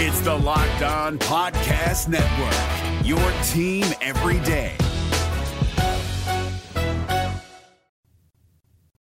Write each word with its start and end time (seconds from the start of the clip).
It's 0.00 0.20
the 0.20 0.32
Locked 0.32 0.82
On 0.82 1.18
Podcast 1.18 2.06
Network, 2.06 3.04
your 3.04 3.18
team 3.48 3.84
every 4.00 4.38
day. 4.46 4.76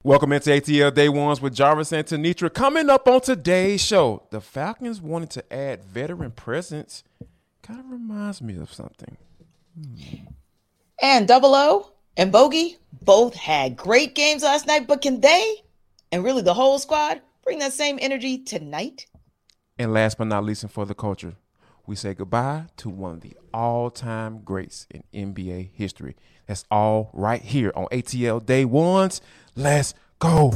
Welcome 0.04 0.30
into 0.30 0.51
ATL 0.51 0.95
Day 0.95 1.09
Ones 1.09 1.41
with 1.41 1.53
Jarvis 1.53 1.91
and 1.91 2.07
Tenitra. 2.07 2.54
Coming 2.54 2.88
up 2.91 3.09
on 3.09 3.22
today's 3.22 3.83
show, 3.85 4.22
the 4.30 4.41
Falcons 4.41 5.00
wanted 5.00 5.30
to 5.30 5.52
add 5.52 5.82
veteran 5.82 6.30
presence. 6.30 7.02
Kind 7.61 7.80
of 7.80 7.90
reminds 7.90 8.40
me 8.40 8.56
of 8.56 8.72
something. 8.72 9.16
Hmm. 9.76 10.26
And 11.02 11.26
Double 11.26 11.56
O 11.56 11.90
and 12.16 12.30
Bogey 12.30 12.76
both 13.02 13.34
had 13.34 13.76
great 13.76 14.14
games 14.14 14.45
last 14.45 14.68
night, 14.68 14.86
but 14.86 15.02
can 15.02 15.20
they, 15.20 15.56
and 16.12 16.22
really 16.22 16.42
the 16.42 16.54
whole 16.54 16.79
squad, 16.79 17.20
bring 17.42 17.58
that 17.58 17.72
same 17.72 17.98
energy 18.00 18.38
tonight? 18.38 19.06
And 19.77 19.93
last 19.93 20.18
but 20.18 20.29
not 20.29 20.45
least, 20.45 20.62
and 20.62 20.71
for 20.71 20.86
the 20.86 20.94
culture, 20.94 21.35
we 21.85 21.96
say 21.96 22.14
goodbye 22.14 22.67
to 22.76 22.89
one 22.89 23.14
of 23.14 23.21
the 23.22 23.36
all-time 23.53 24.43
greats 24.44 24.86
in 24.89 25.03
NBA 25.12 25.71
history. 25.75 26.14
That's 26.46 26.64
all 26.71 27.11
right 27.12 27.43
here 27.43 27.72
on 27.75 27.86
ATL 27.86 28.46
Day 28.46 28.64
Ones. 28.64 29.21
Let's 29.57 29.94
go. 30.21 30.50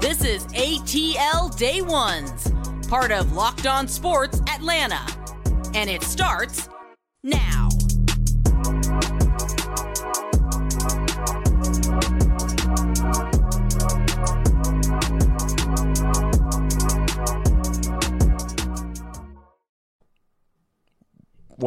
This 0.00 0.22
is 0.22 0.44
ATL 0.48 1.56
Day 1.56 1.80
Ones, 1.80 2.52
part 2.88 3.10
of 3.10 3.32
Locked 3.32 3.66
On 3.66 3.88
Sports 3.88 4.42
Atlanta. 4.50 5.00
And 5.74 5.88
it 5.88 6.02
starts 6.02 6.68
now. 7.22 7.70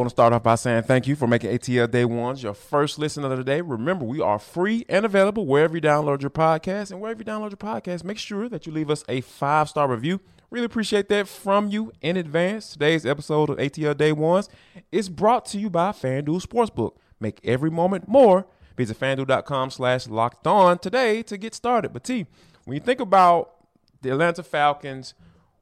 Want 0.02 0.10
to 0.10 0.14
start 0.14 0.32
off 0.32 0.42
by 0.42 0.56
saying 0.56 0.82
thank 0.82 1.06
you 1.06 1.14
for 1.14 1.28
making 1.28 1.56
ATL 1.56 1.88
Day 1.88 2.04
Ones 2.04 2.42
your 2.42 2.54
first 2.54 2.98
listen 2.98 3.22
of 3.22 3.36
the 3.36 3.44
day. 3.44 3.60
Remember, 3.60 4.04
we 4.04 4.20
are 4.20 4.40
free 4.40 4.84
and 4.88 5.04
available 5.04 5.46
wherever 5.46 5.76
you 5.76 5.80
download 5.80 6.22
your 6.22 6.30
podcast. 6.30 6.90
And 6.90 7.00
wherever 7.00 7.20
you 7.20 7.24
download 7.24 7.50
your 7.50 7.56
podcast, 7.56 8.02
make 8.02 8.18
sure 8.18 8.48
that 8.48 8.66
you 8.66 8.72
leave 8.72 8.90
us 8.90 9.04
a 9.08 9.20
five 9.20 9.68
star 9.68 9.88
review. 9.88 10.20
Really 10.50 10.66
appreciate 10.66 11.08
that 11.10 11.28
from 11.28 11.68
you 11.68 11.92
in 12.00 12.16
advance. 12.16 12.72
Today's 12.72 13.06
episode 13.06 13.48
of 13.48 13.58
ATL 13.58 13.96
Day 13.96 14.10
Ones 14.10 14.48
is 14.90 15.08
brought 15.08 15.44
to 15.46 15.58
you 15.58 15.70
by 15.70 15.92
FanDuel 15.92 16.44
Sportsbook. 16.44 16.96
Make 17.20 17.38
every 17.44 17.70
moment 17.70 18.08
more. 18.08 18.48
Visit 18.76 18.98
fanduel.com 18.98 19.70
slash 19.70 20.08
locked 20.08 20.48
on 20.48 20.78
today 20.78 21.22
to 21.22 21.36
get 21.38 21.54
started. 21.54 21.92
But 21.92 22.02
T, 22.02 22.26
when 22.64 22.74
you 22.74 22.80
think 22.80 22.98
about 22.98 23.52
the 24.00 24.10
Atlanta 24.10 24.42
Falcons 24.42 25.14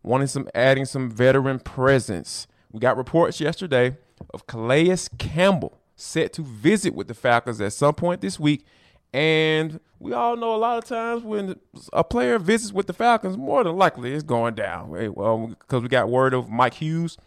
wanting 0.02 0.28
some 0.28 0.48
adding 0.54 0.86
some 0.86 1.10
veteran 1.10 1.58
presence, 1.58 2.46
we 2.72 2.80
got 2.80 2.96
reports 2.96 3.38
yesterday 3.38 3.98
of 4.32 4.46
Calais 4.46 4.96
Campbell 5.18 5.78
set 5.96 6.32
to 6.34 6.42
visit 6.42 6.94
with 6.94 7.08
the 7.08 7.14
Falcons 7.14 7.60
at 7.60 7.72
some 7.72 7.94
point 7.94 8.20
this 8.20 8.38
week. 8.40 8.64
And 9.12 9.80
we 9.98 10.12
all 10.12 10.36
know 10.36 10.54
a 10.54 10.56
lot 10.56 10.78
of 10.78 10.84
times 10.84 11.24
when 11.24 11.56
a 11.92 12.04
player 12.04 12.38
visits 12.38 12.72
with 12.72 12.86
the 12.86 12.92
Falcons, 12.92 13.36
more 13.36 13.64
than 13.64 13.76
likely 13.76 14.12
it's 14.12 14.22
going 14.22 14.54
down. 14.54 14.90
Right? 14.90 15.14
Well, 15.14 15.48
because 15.48 15.82
we 15.82 15.88
got 15.88 16.08
word 16.08 16.32
of 16.32 16.48
Mike 16.48 16.74
Hughes 16.74 17.18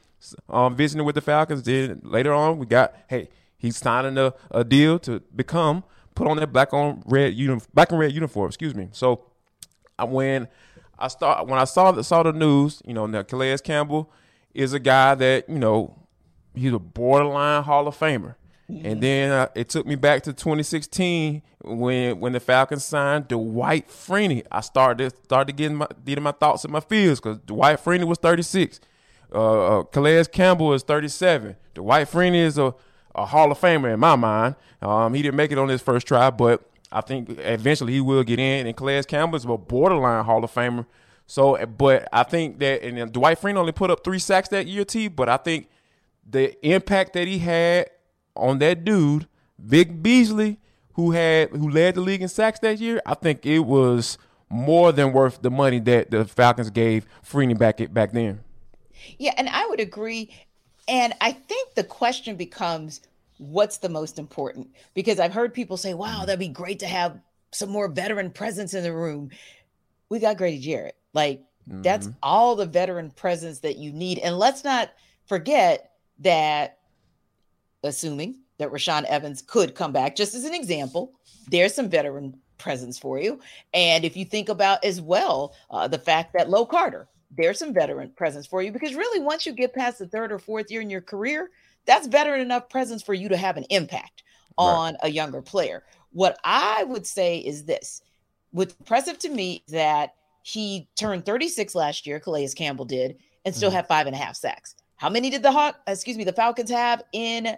um, 0.49 0.75
visiting 0.75 1.05
with 1.05 1.15
the 1.15 1.21
Falcons. 1.21 1.63
Then 1.63 2.01
later 2.03 2.33
on, 2.33 2.57
we 2.57 2.65
got 2.65 2.95
hey, 3.07 3.29
he's 3.57 3.77
signing 3.77 4.17
a, 4.17 4.33
a 4.51 4.63
deal 4.63 4.97
to 4.99 5.19
become 5.35 5.83
put 6.15 6.27
on 6.27 6.37
that 6.37 6.53
black 6.53 6.73
on 6.73 7.03
red 7.05 7.33
uniform, 7.33 7.69
black 7.73 7.91
and 7.91 7.99
red 7.99 8.13
uniform. 8.13 8.47
Excuse 8.47 8.75
me. 8.75 8.89
So 8.91 9.25
when 9.99 10.47
I 10.97 11.07
start 11.07 11.47
when 11.47 11.59
I 11.59 11.65
saw 11.65 11.91
the, 11.91 12.03
saw 12.03 12.23
the 12.23 12.33
news, 12.33 12.81
you 12.85 12.93
know, 12.93 13.05
now 13.05 13.23
Calais 13.23 13.57
Campbell 13.57 14.11
is 14.53 14.73
a 14.73 14.79
guy 14.79 15.15
that 15.15 15.49
you 15.49 15.59
know 15.59 16.02
he's 16.55 16.73
a 16.73 16.79
borderline 16.79 17.63
Hall 17.63 17.87
of 17.87 17.97
Famer. 17.97 18.35
And 18.69 19.01
then 19.01 19.31
uh, 19.31 19.47
it 19.55 19.69
took 19.69 19.85
me 19.85 19.95
back 19.95 20.23
to 20.23 20.33
2016 20.33 21.41
when 21.63 22.19
when 22.19 22.33
the 22.33 22.39
Falcons 22.39 22.83
signed 22.83 23.27
Dwight 23.27 23.87
Freeney. 23.89 24.45
I 24.51 24.61
started 24.61 25.13
started 25.25 25.55
getting 25.55 25.77
my 25.77 25.87
getting 26.03 26.23
my 26.23 26.31
thoughts 26.31 26.63
and 26.63 26.73
my 26.73 26.79
feels 26.79 27.19
because 27.19 27.39
Dwight 27.39 27.83
Freeney 27.83 28.05
was 28.05 28.17
36, 28.19 28.79
uh, 29.33 29.79
uh, 29.79 29.83
Calais 29.83 30.25
Campbell 30.25 30.73
is 30.73 30.83
37. 30.83 31.55
Dwight 31.73 32.07
Freeney 32.07 32.43
is 32.43 32.57
a, 32.57 32.73
a 33.13 33.25
Hall 33.25 33.51
of 33.51 33.59
Famer 33.59 33.93
in 33.93 33.99
my 33.99 34.15
mind. 34.15 34.55
Um, 34.81 35.13
he 35.13 35.21
didn't 35.21 35.35
make 35.35 35.51
it 35.51 35.57
on 35.57 35.69
his 35.69 35.81
first 35.81 36.07
try, 36.07 36.29
but 36.29 36.63
I 36.91 37.01
think 37.01 37.37
eventually 37.39 37.93
he 37.93 38.01
will 38.01 38.23
get 38.23 38.39
in. 38.39 38.65
And 38.65 38.75
Calais 38.75 39.03
Campbell 39.03 39.35
is 39.35 39.45
a 39.45 39.57
borderline 39.57 40.23
Hall 40.23 40.43
of 40.43 40.53
Famer. 40.53 40.85
So, 41.25 41.63
but 41.65 42.07
I 42.11 42.23
think 42.23 42.59
that 42.59 42.83
and 42.83 43.11
Dwight 43.11 43.41
Freeney 43.41 43.57
only 43.57 43.71
put 43.71 43.91
up 43.91 44.03
three 44.03 44.19
sacks 44.19 44.49
that 44.49 44.67
year, 44.67 44.85
T. 44.85 45.07
But 45.09 45.29
I 45.29 45.37
think 45.37 45.67
the 46.29 46.55
impact 46.65 47.13
that 47.13 47.27
he 47.27 47.39
had 47.39 47.89
on 48.35 48.59
that 48.59 48.83
dude, 48.83 49.27
Vic 49.59 50.01
Beasley, 50.01 50.59
who 50.93 51.11
had 51.11 51.49
who 51.49 51.69
led 51.69 51.95
the 51.95 52.01
league 52.01 52.21
in 52.21 52.27
sacks 52.27 52.59
that 52.59 52.79
year, 52.79 53.01
I 53.05 53.15
think 53.15 53.45
it 53.45 53.59
was 53.59 54.17
more 54.49 54.91
than 54.91 55.13
worth 55.13 55.41
the 55.41 55.49
money 55.49 55.79
that 55.79 56.11
the 56.11 56.25
Falcons 56.25 56.69
gave 56.69 57.07
Freeney 57.25 57.57
back 57.57 57.81
it 57.81 57.93
back 57.93 58.11
then. 58.11 58.41
Yeah, 59.17 59.33
and 59.37 59.49
I 59.49 59.65
would 59.67 59.79
agree. 59.79 60.31
And 60.87 61.13
I 61.21 61.31
think 61.31 61.73
the 61.75 61.83
question 61.83 62.35
becomes 62.35 63.01
what's 63.37 63.77
the 63.77 63.89
most 63.89 64.19
important? 64.19 64.69
Because 64.93 65.19
I've 65.19 65.33
heard 65.33 65.53
people 65.53 65.77
say, 65.77 65.93
wow, 65.93 66.25
that'd 66.25 66.39
be 66.39 66.47
great 66.47 66.79
to 66.79 66.87
have 66.87 67.19
some 67.51 67.69
more 67.69 67.87
veteran 67.87 68.31
presence 68.31 68.73
in 68.73 68.83
the 68.83 68.93
room. 68.93 69.29
We 70.09 70.19
got 70.19 70.37
Grady 70.37 70.59
Jarrett. 70.59 70.95
Like, 71.13 71.41
mm-hmm. 71.69 71.81
that's 71.81 72.09
all 72.21 72.55
the 72.55 72.65
veteran 72.65 73.11
presence 73.11 73.59
that 73.59 73.77
you 73.77 73.91
need. 73.91 74.19
And 74.19 74.37
let's 74.37 74.63
not 74.63 74.91
forget 75.25 75.92
that 76.19 76.79
assuming 77.83 78.35
that 78.57 78.71
Rashaan 78.71 79.03
Evans 79.05 79.41
could 79.41 79.75
come 79.75 79.91
back, 79.91 80.15
just 80.15 80.35
as 80.35 80.45
an 80.45 80.53
example, 80.53 81.13
there's 81.49 81.73
some 81.73 81.89
veteran 81.89 82.37
presence 82.57 82.97
for 82.97 83.19
you. 83.19 83.39
And 83.73 84.05
if 84.05 84.15
you 84.15 84.25
think 84.25 84.49
about 84.49 84.83
as 84.83 85.01
well 85.01 85.53
uh, 85.69 85.87
the 85.87 85.99
fact 85.99 86.33
that 86.33 86.49
Low 86.49 86.65
Carter, 86.65 87.07
there's 87.35 87.59
some 87.59 87.73
veteran 87.73 88.11
presence 88.15 88.47
for 88.47 88.61
you 88.61 88.71
because 88.71 88.95
really, 88.95 89.19
once 89.19 89.45
you 89.45 89.51
get 89.53 89.73
past 89.73 89.99
the 89.99 90.07
third 90.07 90.31
or 90.31 90.39
fourth 90.39 90.71
year 90.71 90.81
in 90.81 90.89
your 90.89 91.01
career, 91.01 91.49
that's 91.85 92.07
veteran 92.07 92.41
enough 92.41 92.69
presence 92.69 93.03
for 93.03 93.13
you 93.13 93.27
to 93.29 93.37
have 93.37 93.57
an 93.57 93.65
impact 93.69 94.23
on 94.57 94.93
right. 94.93 94.99
a 95.03 95.09
younger 95.09 95.41
player. 95.41 95.83
What 96.11 96.39
I 96.43 96.83
would 96.83 97.07
say 97.07 97.39
is 97.39 97.65
this 97.65 98.01
what's 98.51 98.75
impressive 98.75 99.17
to 99.19 99.29
me 99.29 99.63
that 99.69 100.13
he 100.43 100.87
turned 100.95 101.25
36 101.25 101.73
last 101.73 102.05
year, 102.05 102.19
Calais 102.19 102.49
Campbell 102.49 102.85
did, 102.85 103.17
and 103.45 103.55
still 103.55 103.71
mm. 103.71 103.73
had 103.73 103.87
five 103.87 104.07
and 104.07 104.15
a 104.15 104.19
half 104.19 104.35
sacks. 104.35 104.75
How 105.03 105.09
many 105.09 105.29
did 105.29 105.43
the 105.43 105.51
Hawk, 105.51 105.81
uh, 105.85 105.91
excuse 105.91 106.17
me, 106.17 106.23
the 106.23 106.31
Falcons 106.31 106.69
have 106.69 107.03
in 107.11 107.57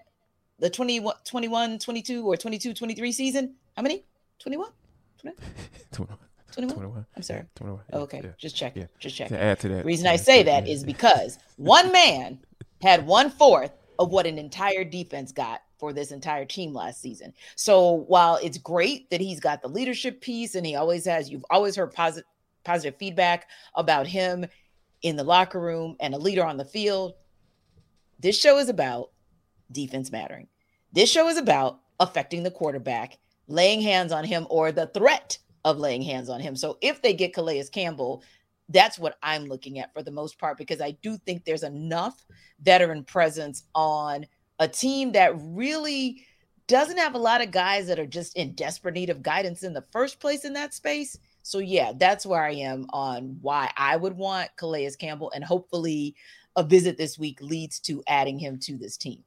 the 0.57 0.67
21, 0.67 1.13
21 1.23 1.78
22 1.78 2.25
or 2.25 2.35
22 2.35 2.73
23 2.73 3.11
season? 3.11 3.53
How 3.78 3.83
many? 3.83 4.03
21? 4.39 4.72
21? 5.91 6.17
21? 6.51 7.05
I'm 7.16 7.22
sorry. 7.22 7.44
21. 7.53 7.81
Oh, 7.94 8.00
okay. 8.00 8.22
Yeah. 8.23 8.31
Just 8.39 8.55
check. 8.55 8.75
Yeah. 8.75 8.85
Just 8.97 9.16
check. 9.16 9.28
To 9.28 9.39
add 9.39 9.59
to 9.59 9.67
that. 9.67 9.78
The 9.78 9.84
reason 9.84 10.07
I 10.07 10.16
say 10.16 10.41
that 10.41 10.67
is 10.67 10.84
because 10.84 11.38
one 11.57 11.91
man 11.91 12.39
had 12.81 13.05
one 13.05 13.29
fourth 13.29 13.73
of 14.00 14.09
what 14.09 14.25
an 14.25 14.39
entire 14.39 14.84
defense 14.84 15.31
got 15.31 15.61
for 15.78 15.94
this 15.94 16.11
entire 16.11 16.45
team 16.45 16.73
last 16.73 17.00
season. 17.00 17.31
So 17.55 18.05
while 18.07 18.39
it's 18.41 18.57
great 18.57 19.11
that 19.11 19.22
he's 19.22 19.39
got 19.39 19.61
the 19.61 19.67
leadership 19.67 20.19
piece 20.19 20.55
and 20.55 20.66
he 20.66 20.75
always 20.75 21.05
has, 21.05 21.29
you've 21.29 21.45
always 21.51 21.75
heard 21.75 21.94
positive 21.94 22.28
positive 22.63 22.97
feedback 22.97 23.47
about 23.75 24.07
him 24.07 24.47
in 25.03 25.16
the 25.16 25.23
locker 25.23 25.61
room 25.61 25.95
and 26.00 26.16
a 26.16 26.17
leader 26.17 26.44
on 26.44 26.57
the 26.57 26.66
field. 26.66 27.13
This 28.20 28.40
show 28.40 28.58
is 28.58 28.70
about 28.70 29.12
defense 29.72 30.12
mattering. 30.12 30.48
This 30.94 31.12
show 31.12 31.28
is 31.28 31.38
about 31.38 31.80
affecting 32.00 32.44
the 32.44 32.52
quarterback, 32.52 33.18
laying 33.48 33.81
hands 33.81 34.12
on 34.12 34.24
him, 34.24 34.48
or 34.50 34.72
the 34.72 34.88
threat 34.88 35.38
of 35.64 35.80
laying 35.80 36.02
hands 36.02 36.30
on 36.30 36.40
him. 36.40 36.56
So 36.56 36.78
if 36.81 37.02
they 37.02 37.14
get 37.14 37.34
Calais 37.34 37.64
Campbell, 37.72 38.24
that's 38.70 38.98
what 38.98 39.18
I'm 39.22 39.46
looking 39.46 39.80
at 39.80 39.94
for 39.94 40.02
the 40.02 40.12
most 40.12 40.40
part, 40.40 40.58
because 40.58 40.81
I 40.81 40.92
do 41.02 41.18
think 41.18 41.44
there's 41.44 41.64
enough 41.64 42.26
veteran 42.62 43.03
presence 43.03 43.64
on 43.76 44.26
a 44.59 44.68
team 44.68 45.11
that 45.11 45.34
really 45.38 46.26
doesn't 46.68 46.97
have 46.97 47.14
a 47.14 47.20
lot 47.20 47.44
of 47.44 47.52
guys 47.52 47.88
that 47.88 48.00
are 48.00 48.08
just 48.08 48.35
in 48.35 48.53
desperate 48.53 48.96
need 48.96 49.09
of 49.09 49.22
guidance 49.22 49.61
in 49.61 49.73
the 49.73 49.85
first 49.91 50.20
place 50.20 50.46
in 50.46 50.53
that 50.53 50.73
space. 50.73 51.18
So 51.44 51.59
yeah, 51.59 51.91
that's 51.96 52.26
where 52.26 52.44
I 52.44 52.53
am 52.53 52.88
on 52.90 53.38
why 53.41 53.72
I 53.78 53.97
would 53.97 54.14
want 54.18 54.50
Calais 54.56 54.91
Campbell, 54.97 55.32
and 55.35 55.44
hopefully 55.44 56.16
a 56.55 56.63
visit 56.63 56.97
this 56.97 57.17
week 57.17 57.41
leads 57.41 57.79
to 57.81 58.03
adding 58.07 58.40
him 58.40 58.59
to 58.59 58.78
this 58.78 58.97
team. 58.97 59.23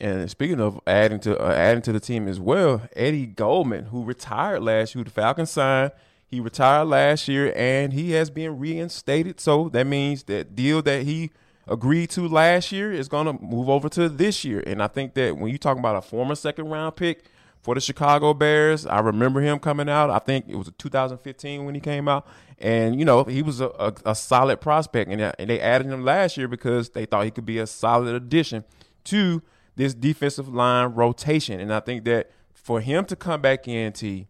And 0.00 0.30
speaking 0.30 0.60
of 0.60 0.80
adding 0.86 1.18
to 1.20 1.36
uh, 1.38 1.52
adding 1.52 1.82
to 1.82 1.92
the 1.92 2.00
team 2.00 2.28
as 2.28 2.38
well, 2.38 2.82
Eddie 2.94 3.26
Goldman, 3.26 3.86
who 3.86 4.04
retired 4.04 4.62
last 4.62 4.94
year, 4.94 5.04
the 5.04 5.10
Falcons 5.10 5.50
signed. 5.50 5.92
He 6.26 6.40
retired 6.40 6.84
last 6.84 7.26
year, 7.26 7.52
and 7.56 7.92
he 7.92 8.12
has 8.12 8.28
been 8.28 8.58
reinstated. 8.58 9.40
So 9.40 9.70
that 9.70 9.86
means 9.86 10.24
that 10.24 10.54
deal 10.54 10.82
that 10.82 11.04
he 11.04 11.30
agreed 11.66 12.10
to 12.10 12.28
last 12.28 12.70
year 12.70 12.92
is 12.92 13.08
going 13.08 13.26
to 13.26 13.44
move 13.44 13.68
over 13.68 13.88
to 13.88 14.08
this 14.08 14.44
year. 14.44 14.62
And 14.66 14.82
I 14.82 14.88
think 14.88 15.14
that 15.14 15.36
when 15.36 15.50
you 15.50 15.58
talk 15.58 15.78
about 15.78 15.96
a 15.96 16.02
former 16.02 16.34
second 16.34 16.68
round 16.68 16.96
pick 16.96 17.24
for 17.60 17.74
the 17.74 17.80
Chicago 17.80 18.34
Bears. 18.34 18.86
I 18.86 19.00
remember 19.00 19.40
him 19.40 19.58
coming 19.58 19.88
out. 19.88 20.10
I 20.10 20.18
think 20.18 20.46
it 20.48 20.56
was 20.56 20.70
2015 20.78 21.64
when 21.64 21.74
he 21.74 21.80
came 21.80 22.08
out, 22.08 22.26
and 22.58 22.98
you 22.98 23.04
know 23.04 23.24
he 23.24 23.42
was 23.42 23.60
a, 23.60 23.68
a, 23.78 23.92
a 24.06 24.14
solid 24.14 24.60
prospect, 24.60 25.10
and, 25.10 25.20
and 25.20 25.50
they 25.50 25.60
added 25.60 25.86
him 25.86 26.04
last 26.04 26.36
year 26.36 26.48
because 26.48 26.90
they 26.90 27.06
thought 27.06 27.24
he 27.24 27.30
could 27.30 27.46
be 27.46 27.58
a 27.58 27.66
solid 27.66 28.14
addition 28.14 28.64
to 29.04 29.42
this 29.76 29.94
defensive 29.94 30.48
line 30.48 30.88
rotation. 30.88 31.60
And 31.60 31.72
I 31.72 31.80
think 31.80 32.04
that 32.04 32.30
for 32.52 32.80
him 32.80 33.04
to 33.06 33.16
come 33.16 33.40
back 33.40 33.66
in, 33.68 33.92
T, 33.92 34.28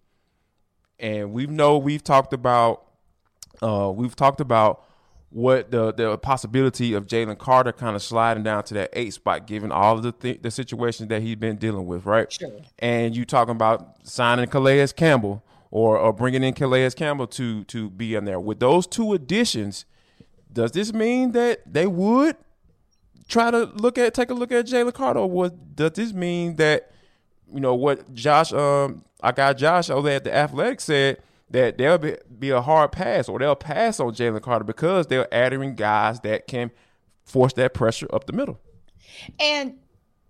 and 0.99 1.33
we 1.33 1.47
know 1.47 1.79
we've 1.79 2.05
talked 2.05 2.33
about 2.33 2.85
uh, 3.63 3.91
we've 3.95 4.17
talked 4.17 4.41
about 4.41 4.85
what 5.31 5.71
the 5.71 5.93
the 5.93 6.17
possibility 6.19 6.95
of 6.95 7.07
Jalen 7.07 7.39
Carter 7.39 7.73
kind 7.73 7.95
of 7.95 8.03
sliding 8.03 8.43
down 8.43 8.65
to 8.65 8.75
that 8.75 8.91
eight 8.95 9.13
spot, 9.13 9.47
given 9.47 9.71
all 9.71 9.97
of 9.97 10.03
the 10.03 10.13
th- 10.13 10.43
the 10.43 10.51
situations 10.51 11.09
that 11.09 11.23
he's 11.23 11.37
been 11.37 11.57
dealing 11.57 11.87
with, 11.87 12.07
right? 12.07 12.33
Sure. 12.33 12.51
And 12.79 13.15
you 13.15 13.25
talking 13.25 13.53
about 13.53 13.97
signing 14.05 14.47
Calais 14.49 14.89
Campbell 14.97 15.45
or, 15.71 15.99
or 15.99 16.13
bringing 16.13 16.43
in 16.43 16.55
Calais 16.55 16.91
Campbell 16.91 17.27
to 17.29 17.65
to 17.65 17.91
be 17.91 18.15
in 18.15 18.25
there 18.25 18.41
with 18.41 18.61
those 18.61 18.87
two 18.87 19.13
additions. 19.13 19.85
Does 20.51 20.73
this 20.73 20.95
mean 20.95 21.33
that 21.33 21.61
they 21.71 21.87
would 21.87 22.37
try 23.29 23.51
to 23.51 23.65
look 23.65 23.99
at 23.99 24.15
take 24.15 24.31
a 24.31 24.35
look 24.35 24.51
at 24.51 24.67
Jalen 24.67 24.95
Carter? 24.95 25.21
Or 25.21 25.31
what 25.31 25.77
does 25.77 25.93
this 25.93 26.15
mean 26.15 26.57
that 26.57 26.91
you 27.53 27.61
know 27.61 27.75
what 27.75 28.15
Josh 28.15 28.53
um 28.55 29.05
I 29.21 29.33
got 29.33 29.59
Josh 29.59 29.91
over 29.91 30.09
at 30.09 30.25
the 30.25 30.35
Athletic 30.35 30.81
said 30.81 31.19
that 31.51 31.79
there'll 31.79 31.99
be, 31.99 32.17
be 32.39 32.51
a 32.51 32.61
hard 32.61 32.93
pass 32.93 33.29
or 33.29 33.39
they'll 33.39 33.57
pass 33.57 34.01
on 34.01 34.15
Jalen 34.15 34.43
Carter 34.43 34.65
because 34.65 35.07
they're 35.07 35.33
adding 35.33 35.75
guys 35.75 36.21
that 36.21 36.47
can 36.47 36.71
force 37.25 37.53
that 37.55 37.75
pressure 37.75 38.09
up 38.13 38.27
the 38.27 38.33
middle. 38.33 38.59
And 39.39 39.79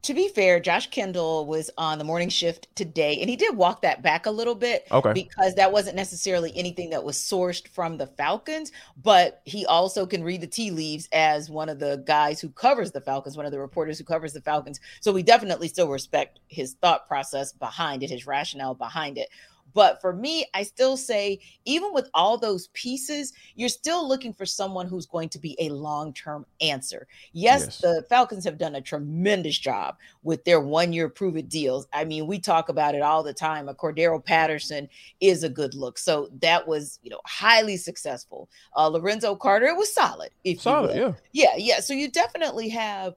to 0.03 0.15
be 0.15 0.29
fair, 0.29 0.61
Josh 0.61 0.89
Kendall 0.91 1.45
was 1.47 1.71
on 1.77 1.99
the 1.99 2.05
morning 2.05 2.29
shift 2.29 2.69
today, 2.77 3.21
and 3.21 3.29
he 3.29 3.35
did 3.35 3.57
walk 3.57 3.83
that 3.83 4.01
back 4.01 4.27
a 4.27 4.31
little 4.31 4.55
bit. 4.55 4.87
Okay. 4.93 5.13
Because 5.13 5.57
that 5.57 5.73
wasn't 5.73 5.97
necessarily 5.97 6.53
anything 6.55 6.91
that 6.91 7.03
was 7.03 7.17
sourced 7.17 7.67
from 7.69 7.99
the 7.99 8.07
Falcons, 8.07 8.71
but 9.03 9.43
he 9.45 9.67
also 9.67 10.07
can 10.07 10.23
read 10.23 10.41
the 10.41 10.47
tea 10.47 10.71
leaves 10.71 11.09
as 11.13 11.51
one 11.51 11.69
of 11.69 11.81
the 11.81 12.03
guys 12.07 12.41
who 12.41 12.49
covers 12.51 12.93
the 12.93 13.01
Falcons, 13.01 13.37
one 13.37 13.45
of 13.45 13.53
the 13.53 13.59
reporters 13.59 13.99
who 13.99 14.05
covers 14.05 14.33
the 14.33 14.41
Falcons. 14.41 14.79
So 15.01 15.13
we 15.13 15.23
definitely 15.23 15.69
still 15.69 15.89
respect 15.89 16.39
his 16.47 16.75
thought 16.75 17.09
process 17.09 17.53
behind 17.53 18.03
it, 18.03 18.11
his 18.11 18.27
rationale 18.27 18.75
behind 18.75 19.19
it. 19.19 19.29
But 19.75 20.01
for 20.01 20.13
me, 20.13 20.47
I 20.55 20.63
still 20.63 20.97
say, 20.97 21.41
even 21.65 21.93
with 21.93 22.09
all 22.15 22.39
those 22.39 22.69
pieces, 22.69 23.33
you're 23.55 23.69
still 23.69 24.09
looking 24.09 24.33
for 24.33 24.47
someone 24.47 24.87
who's 24.87 25.07
going 25.07 25.29
to 25.31 25.39
be 25.39 25.57
a 25.59 25.69
long 25.71 26.13
term 26.13 26.47
answer. 26.61 27.07
Yes, 27.33 27.65
yes, 27.65 27.79
the 27.79 28.05
Falcons 28.09 28.45
have 28.45 28.59
done 28.59 28.77
a 28.77 28.81
tremendous 28.81 29.59
job 29.59 29.97
with 30.23 30.45
their 30.45 30.61
one 30.61 30.93
year 30.93 31.09
prove 31.09 31.37
it 31.37 31.49
deals. 31.49 31.87
I 31.93 32.05
mean, 32.05 32.27
we 32.27 32.39
talk 32.39 32.69
about 32.69 32.95
it 32.95 33.03
all 33.03 33.23
the 33.23 33.35
time. 33.35 33.69
A 33.69 33.75
Cordarrelle 33.75 34.25
Patterson 34.25 34.89
is 35.21 35.45
a 35.45 35.49
good 35.49 35.75
look. 35.75 35.99
So 35.99 36.29
that 36.41 36.67
was, 36.67 36.99
you 37.03 37.11
know, 37.11 37.21
highly 37.27 37.77
successful. 37.77 38.49
Uh, 38.77 38.89
Lorenzo 38.89 39.35
Carter, 39.35 39.67
it 39.67 39.77
was 39.77 39.93
solid. 39.93 40.31
If 40.45 40.61
solid, 40.61 40.97
yeah. 40.97 41.13
Yeah, 41.33 41.57
yeah. 41.57 41.81
So 41.81 41.93
you 41.93 42.11
definitely 42.11 42.69
have 42.71 43.15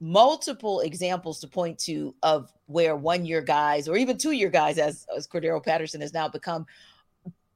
multiple 0.00 0.80
examples 0.80 1.40
to 1.40 1.46
point 1.46 1.78
to 1.78 2.14
of 2.22 2.52
where 2.66 2.96
one 2.96 3.26
year 3.26 3.42
guys 3.42 3.88
or 3.88 3.96
even 3.96 4.16
two 4.16 4.32
year 4.32 4.48
guys, 4.48 4.78
as, 4.78 5.06
as 5.14 5.26
Cordarrelle 5.26 5.64
Patterson 5.64 6.00
has 6.00 6.14
now 6.14 6.28
become, 6.28 6.66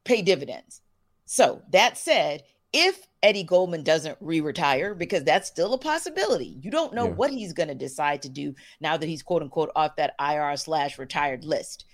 pay 0.05 0.23
dividends. 0.23 0.83
So 1.25 1.63
that 1.71 1.97
said, 1.97 2.43
if 2.73 3.07
Eddie 3.23 3.45
Goldman 3.45 3.83
doesn't 3.83 4.19
re-retire, 4.21 4.95
because 4.95 5.25
that's 5.25 5.49
still 5.49 5.73
a 5.75 5.79
possibility, 5.79 6.59
you 6.61 6.71
don't 6.71 6.93
know 6.93 7.07
yeah. 7.07 7.13
what 7.13 7.31
he's 7.31 7.53
going 7.53 7.69
to 7.69 7.75
decide 7.75 8.21
to 8.23 8.29
do 8.29 8.55
now 8.81 8.97
that 8.97 9.09
he's 9.09 9.23
quote 9.23 9.43
unquote 9.43 9.71
off 9.75 9.97
that 9.97 10.15
IR 10.21 10.57
slash 10.57 10.99
retired 10.99 11.45
list. 11.45 11.87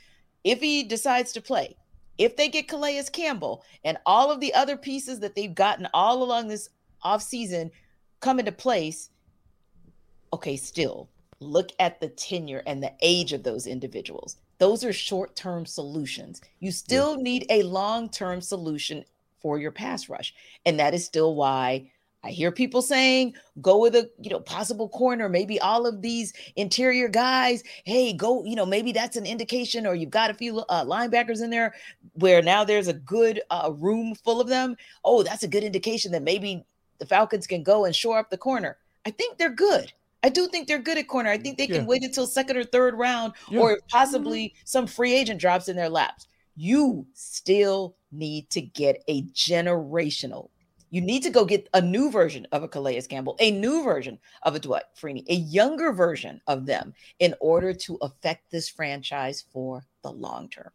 If 0.43 0.61
he 0.61 0.83
decides 0.83 1.33
to 1.33 1.43
play, 1.43 1.77
if 2.19 2.37
they 2.37 2.49
get 2.49 2.69
Calais 2.69 3.03
Campbell 3.13 3.63
and 3.85 3.99
all 4.05 4.31
of 4.31 4.41
the 4.41 4.53
other 4.55 4.77
pieces 4.77 5.21
that 5.21 5.35
they've 5.35 5.55
gotten 5.55 5.87
all 5.95 6.23
along 6.23 6.49
this 6.49 6.69
offseason 7.05 7.71
come 8.21 8.39
into 8.39 8.53
place, 8.53 9.11
okay, 10.33 10.57
still 10.57 11.09
look 11.41 11.71
at 11.79 12.01
the 12.01 12.09
tenure 12.09 12.63
and 12.67 12.83
the 12.83 12.93
age 13.01 13.33
of 13.33 13.43
those 13.43 13.67
individuals. 13.67 14.37
Those 14.59 14.85
are 14.85 14.93
short 14.93 15.35
term 15.35 15.65
solutions. 15.65 16.41
You 16.61 16.71
still 16.71 17.17
yeah. 17.17 17.23
need 17.23 17.47
a 17.49 17.63
long 17.63 18.11
term 18.11 18.41
solution 18.41 19.05
for 19.41 19.59
your 19.59 19.71
pass 19.71 20.09
rush. 20.09 20.35
And 20.67 20.79
that 20.79 20.93
is 20.93 21.05
still 21.05 21.35
why 21.35 21.91
I 22.23 22.31
hear 22.31 22.53
people 22.53 22.83
saying, 22.83 23.35
go 23.63 23.79
with 23.79 23.97
a 23.97 24.11
you 24.21 24.29
know 24.31 24.41
possible 24.41 24.89
corner, 24.91 25.29
maybe 25.29 25.59
all 25.59 25.87
of 25.87 26.03
these 26.03 26.35
interior 26.57 27.09
guys. 27.09 27.63
Hey, 27.85 28.13
go, 28.13 28.45
you 28.45 28.55
know, 28.55 28.67
maybe 28.67 28.93
that's 28.93 29.17
an 29.17 29.25
indication, 29.25 29.87
or 29.87 29.95
you've 29.95 30.11
got 30.11 30.31
a 30.31 30.35
few 30.35 30.59
uh, 30.59 30.85
linebackers 30.85 31.43
in 31.43 31.49
there 31.49 31.75
where 32.13 32.43
now 32.43 32.65
there's 32.65 32.89
a 32.89 32.93
good 32.93 33.41
uh, 33.51 33.73
room 33.75 34.15
full 34.15 34.41
of 34.41 34.49
them. 34.49 34.77
Oh, 35.05 35.23
that's 35.23 35.43
a 35.43 35.49
good 35.49 35.65
indication 35.65 36.13
that 36.13 36.23
maybe 36.23 36.65
the 36.99 37.07
Falcons 37.07 37.47
can 37.47 37.63
go 37.63 37.87
and 37.87 37.97
shore 37.97 38.19
up 38.19 38.29
the 38.29 38.37
corner. 38.37 38.77
I 39.07 39.11
think 39.11 39.39
they're 39.39 39.49
good. 39.49 39.91
I 40.23 40.29
do 40.29 40.49
think 40.49 40.69
they're 40.69 40.79
good 40.79 40.99
at 40.99 41.09
corner. 41.09 41.31
I 41.31 41.39
think 41.39 41.57
they 41.57 41.67
can 41.67 41.83
yeah. 41.83 41.87
wait 41.87 42.05
until 42.05 42.27
second 42.27 42.57
or 42.57 42.65
third 42.65 42.95
round, 42.95 43.33
yeah. 43.49 43.61
or 43.61 43.81
possibly 43.89 44.49
mm-hmm. 44.49 44.63
some 44.65 44.87
free 44.87 45.15
agent 45.15 45.41
drops 45.41 45.69
in 45.69 45.77
their 45.77 45.89
laps. 45.89 46.27
You 46.57 47.07
still 47.15 47.97
need 48.13 48.51
to 48.51 48.61
get 48.61 49.03
a 49.09 49.23
generational. 49.29 50.51
You 50.91 51.01
need 51.01 51.23
to 51.23 51.31
go 51.31 51.45
get 51.45 51.69
a 51.73 51.81
new 51.81 52.11
version 52.11 52.47
of 52.51 52.65
a 52.65 52.69
Calais 52.69 53.01
Campbell, 53.03 53.37
a 53.39 53.53
new 53.53 53.85
version 53.85 54.19
of 54.43 54.57
a 54.57 54.59
Dwight 54.59 54.83
Freeney, 55.01 55.25
a 55.29 55.35
younger 55.35 55.93
version 55.93 56.41
of 56.49 56.67
them 56.67 56.93
in 57.21 57.35
order 57.41 57.73
to 57.73 57.97
affect 58.03 58.51
this 58.51 58.69
franchise 58.69 59.45
for 59.53 59.85
the 60.03 60.11
long 60.11 60.49
term. 60.49 60.71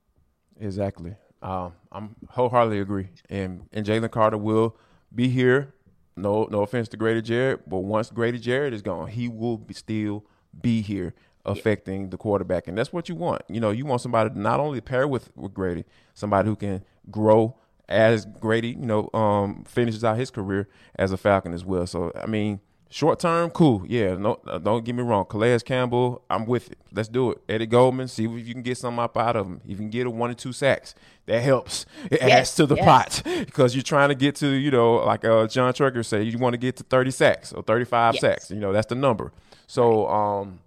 Exactly. 0.59 1.15
Um, 1.41 1.73
I'm 1.91 2.15
wholeheartedly 2.29 2.79
agree. 2.79 3.09
And 3.29 3.67
and 3.73 3.85
Jalen 3.85 4.09
Carter 4.09 4.37
will 4.37 4.77
be 5.13 5.27
here 5.27 5.74
no 6.15 6.47
no 6.49 6.61
offense 6.61 6.87
to 6.89 6.97
Grady 6.97 7.21
Jarrett, 7.21 7.67
but 7.69 7.79
once 7.79 8.09
Grady 8.09 8.39
Jarrett 8.39 8.73
is 8.73 8.81
gone, 8.81 9.07
he 9.07 9.27
will 9.27 9.57
be, 9.57 9.73
still 9.73 10.25
be 10.59 10.81
here 10.81 11.13
affecting 11.45 12.03
yeah. 12.03 12.09
the 12.09 12.17
quarterback, 12.17 12.67
and 12.67 12.77
that's 12.77 12.91
what 12.91 13.09
you 13.09 13.15
want. 13.15 13.43
You 13.49 13.59
know, 13.59 13.71
you 13.71 13.85
want 13.85 14.01
somebody 14.01 14.29
to 14.31 14.39
not 14.39 14.59
only 14.59 14.81
pair 14.81 15.07
with 15.07 15.35
with 15.35 15.53
Grady, 15.53 15.85
somebody 16.13 16.49
who 16.49 16.55
can 16.55 16.83
grow 17.11 17.55
as 17.87 18.25
Grady, 18.25 18.69
you 18.69 18.85
know, 18.85 19.09
um, 19.13 19.63
finishes 19.65 20.03
out 20.03 20.17
his 20.17 20.31
career 20.31 20.67
as 20.95 21.11
a 21.11 21.17
Falcon 21.17 21.53
as 21.53 21.63
well. 21.63 21.85
So 21.85 22.11
I 22.15 22.25
mean, 22.25 22.59
Short 22.89 23.19
term, 23.19 23.49
cool. 23.49 23.83
Yeah, 23.87 24.15
no, 24.15 24.39
uh, 24.45 24.57
don't 24.57 24.85
get 24.85 24.95
me 24.95 25.03
wrong. 25.03 25.25
Calais 25.25 25.59
Campbell, 25.59 26.23
I'm 26.29 26.45
with 26.45 26.71
it. 26.71 26.77
Let's 26.93 27.09
do 27.09 27.31
it. 27.31 27.41
Eddie 27.49 27.65
Goldman, 27.65 28.07
see 28.07 28.25
if 28.25 28.47
you 28.47 28.53
can 28.53 28.61
get 28.61 28.77
something 28.77 29.03
up 29.03 29.17
out 29.17 29.35
of 29.35 29.47
him. 29.47 29.59
You 29.65 29.75
can 29.75 29.89
get 29.89 30.07
a 30.07 30.09
one 30.09 30.29
or 30.29 30.35
two 30.35 30.53
sacks. 30.53 30.95
That 31.25 31.41
helps. 31.41 31.85
It 32.05 32.21
yes, 32.21 32.31
adds 32.31 32.55
to 32.55 32.65
the 32.67 32.75
yes. 32.75 32.85
pot 32.85 33.21
because 33.45 33.75
you're 33.75 33.83
trying 33.83 34.09
to 34.09 34.15
get 34.15 34.35
to, 34.37 34.47
you 34.47 34.71
know, 34.71 34.95
like 34.97 35.25
uh, 35.25 35.47
John 35.47 35.73
Trucker 35.73 36.03
said, 36.03 36.27
you 36.27 36.37
want 36.37 36.53
to 36.53 36.57
get 36.57 36.75
to 36.77 36.83
30 36.83 37.11
sacks 37.11 37.51
or 37.51 37.63
35 37.63 38.13
yes. 38.13 38.21
sacks. 38.21 38.51
You 38.51 38.57
know, 38.57 38.71
that's 38.71 38.87
the 38.87 38.95
number. 38.95 39.33
So 39.67 40.07
um, 40.07 40.59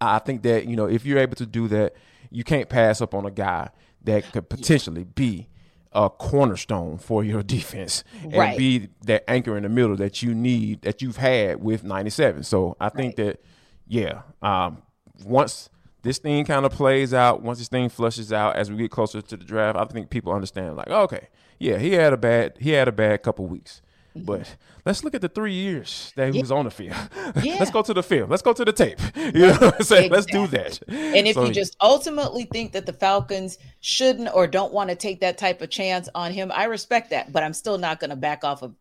I 0.00 0.20
think 0.20 0.42
that, 0.42 0.66
you 0.66 0.76
know, 0.76 0.86
if 0.86 1.04
you're 1.04 1.18
able 1.18 1.36
to 1.36 1.46
do 1.46 1.66
that, 1.68 1.94
you 2.30 2.44
can't 2.44 2.68
pass 2.68 3.00
up 3.00 3.14
on 3.14 3.26
a 3.26 3.30
guy 3.30 3.70
that 4.04 4.32
could 4.32 4.48
potentially 4.48 5.04
be 5.04 5.48
a 5.92 6.08
cornerstone 6.08 6.98
for 6.98 7.24
your 7.24 7.42
defense 7.56 8.04
and 8.22 8.36
right. 8.36 8.58
be 8.58 8.88
that 9.04 9.28
anchor 9.28 9.56
in 9.56 9.62
the 9.62 9.68
middle 9.68 9.96
that 9.96 10.22
you 10.22 10.34
need 10.34 10.82
that 10.82 11.02
you've 11.02 11.16
had 11.16 11.62
with 11.62 11.84
97. 11.84 12.44
So 12.44 12.76
I 12.80 12.88
think 12.88 13.18
right. 13.18 13.26
that 13.26 13.44
yeah, 13.88 14.22
um, 14.40 14.82
once 15.24 15.68
this 16.02 16.18
thing 16.18 16.44
kind 16.44 16.64
of 16.64 16.72
plays 16.72 17.12
out, 17.12 17.42
once 17.42 17.58
this 17.58 17.68
thing 17.68 17.88
flushes 17.88 18.32
out 18.32 18.56
as 18.56 18.70
we 18.70 18.76
get 18.76 18.90
closer 18.90 19.20
to 19.20 19.36
the 19.36 19.44
draft, 19.44 19.76
I 19.76 19.84
think 19.84 20.10
people 20.10 20.32
understand 20.32 20.76
like, 20.76 20.88
okay, 20.88 21.28
yeah, 21.58 21.78
he 21.78 21.92
had 21.92 22.12
a 22.12 22.16
bad 22.16 22.56
he 22.58 22.70
had 22.70 22.88
a 22.88 22.92
bad 22.92 23.22
couple 23.22 23.46
weeks. 23.46 23.82
But 24.14 24.56
let's 24.84 25.04
look 25.04 25.14
at 25.14 25.20
the 25.20 25.28
three 25.28 25.52
years 25.52 26.12
that 26.16 26.30
he 26.30 26.36
yeah. 26.36 26.40
was 26.42 26.52
on 26.52 26.64
the 26.64 26.70
field. 26.70 26.96
Yeah. 27.42 27.56
let's 27.58 27.70
go 27.70 27.82
to 27.82 27.94
the 27.94 28.02
film. 28.02 28.28
Let's 28.28 28.42
go 28.42 28.52
to 28.52 28.64
the 28.64 28.72
tape. 28.72 28.98
You 29.16 29.46
know 29.46 29.52
what 29.52 29.74
I'm 29.76 29.82
saying? 29.84 30.12
Exactly. 30.12 30.16
Let's 30.16 30.26
do 30.26 30.46
that. 30.56 30.80
And 31.16 31.28
if 31.28 31.34
so, 31.34 31.44
you 31.44 31.52
just 31.52 31.76
ultimately 31.80 32.44
think 32.44 32.72
that 32.72 32.86
the 32.86 32.92
Falcons 32.92 33.58
shouldn't 33.80 34.28
or 34.34 34.46
don't 34.46 34.72
want 34.72 34.90
to 34.90 34.96
take 34.96 35.20
that 35.20 35.38
type 35.38 35.62
of 35.62 35.70
chance 35.70 36.08
on 36.14 36.32
him, 36.32 36.50
I 36.52 36.64
respect 36.64 37.10
that. 37.10 37.32
But 37.32 37.44
I'm 37.44 37.52
still 37.52 37.78
not 37.78 38.00
going 38.00 38.10
to 38.10 38.16
back 38.16 38.42
off 38.42 38.62
of 38.62 38.74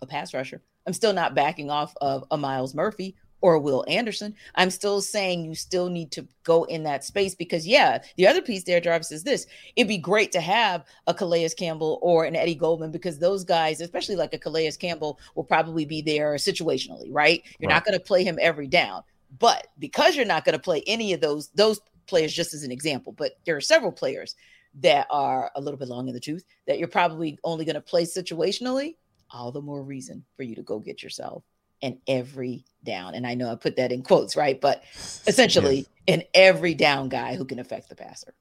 a 0.00 0.06
pass 0.06 0.32
rusher. 0.32 0.62
I'm 0.86 0.92
still 0.92 1.12
not 1.12 1.34
backing 1.34 1.70
off 1.70 1.94
of 2.00 2.24
a 2.30 2.36
Myles 2.36 2.74
Murphy 2.74 3.16
or 3.40 3.58
Will 3.58 3.84
Anderson. 3.88 4.34
I'm 4.54 4.70
still 4.70 5.00
saying 5.00 5.44
you 5.44 5.54
still 5.54 5.88
need 5.88 6.10
to 6.12 6.26
go 6.44 6.64
in 6.64 6.82
that 6.84 7.04
space 7.04 7.34
because, 7.34 7.66
yeah, 7.66 8.02
the 8.16 8.26
other 8.26 8.42
piece 8.42 8.64
there, 8.64 8.80
Jarvis, 8.80 9.12
is 9.12 9.22
this. 9.22 9.46
It'd 9.76 9.88
be 9.88 9.98
great 9.98 10.32
to 10.32 10.40
have 10.40 10.84
a 11.06 11.14
Calais 11.14 11.48
Campbell 11.50 11.98
or 12.02 12.24
an 12.24 12.36
Eddie 12.36 12.54
Goldman 12.54 12.90
because 12.90 13.18
those 13.18 13.44
guys, 13.44 13.80
especially 13.80 14.16
like 14.16 14.34
a 14.34 14.38
Calais 14.38 14.72
Campbell, 14.72 15.18
will 15.34 15.44
probably 15.44 15.84
be 15.84 16.02
there 16.02 16.34
situationally, 16.34 17.08
right? 17.10 17.42
You're 17.58 17.68
right. 17.68 17.76
not 17.76 17.84
going 17.84 17.98
to 17.98 18.04
play 18.04 18.24
him 18.24 18.38
every 18.40 18.66
down. 18.66 19.02
But 19.38 19.68
because 19.78 20.16
you're 20.16 20.24
not 20.24 20.44
going 20.44 20.54
to 20.54 20.62
play 20.62 20.82
any 20.86 21.12
of 21.12 21.20
those, 21.20 21.48
those 21.48 21.80
players, 22.06 22.32
just 22.32 22.54
as 22.54 22.62
an 22.62 22.72
example, 22.72 23.12
but 23.12 23.32
there 23.44 23.56
are 23.56 23.60
several 23.60 23.92
players 23.92 24.34
that 24.80 25.06
are 25.10 25.50
a 25.54 25.60
little 25.60 25.78
bit 25.78 25.88
long 25.88 26.08
in 26.08 26.14
the 26.14 26.20
tooth 26.20 26.44
that 26.66 26.78
you're 26.78 26.88
probably 26.88 27.38
only 27.44 27.64
going 27.64 27.74
to 27.74 27.80
play 27.80 28.04
situationally, 28.04 28.96
all 29.30 29.52
the 29.52 29.60
more 29.60 29.82
reason 29.82 30.24
for 30.36 30.42
you 30.44 30.54
to 30.54 30.62
go 30.62 30.78
get 30.78 31.02
yourself 31.02 31.44
in 31.80 31.98
every 32.06 32.64
down. 32.84 33.14
And 33.14 33.26
I 33.26 33.34
know 33.34 33.50
I 33.50 33.54
put 33.54 33.76
that 33.76 33.92
in 33.92 34.02
quotes, 34.02 34.36
right? 34.36 34.60
But 34.60 34.82
essentially, 35.26 35.76
yes. 35.76 35.86
an 36.08 36.22
every 36.34 36.74
down 36.74 37.08
guy 37.08 37.36
who 37.36 37.44
can 37.44 37.58
affect 37.58 37.88
the 37.88 37.94
passer. 37.96 38.34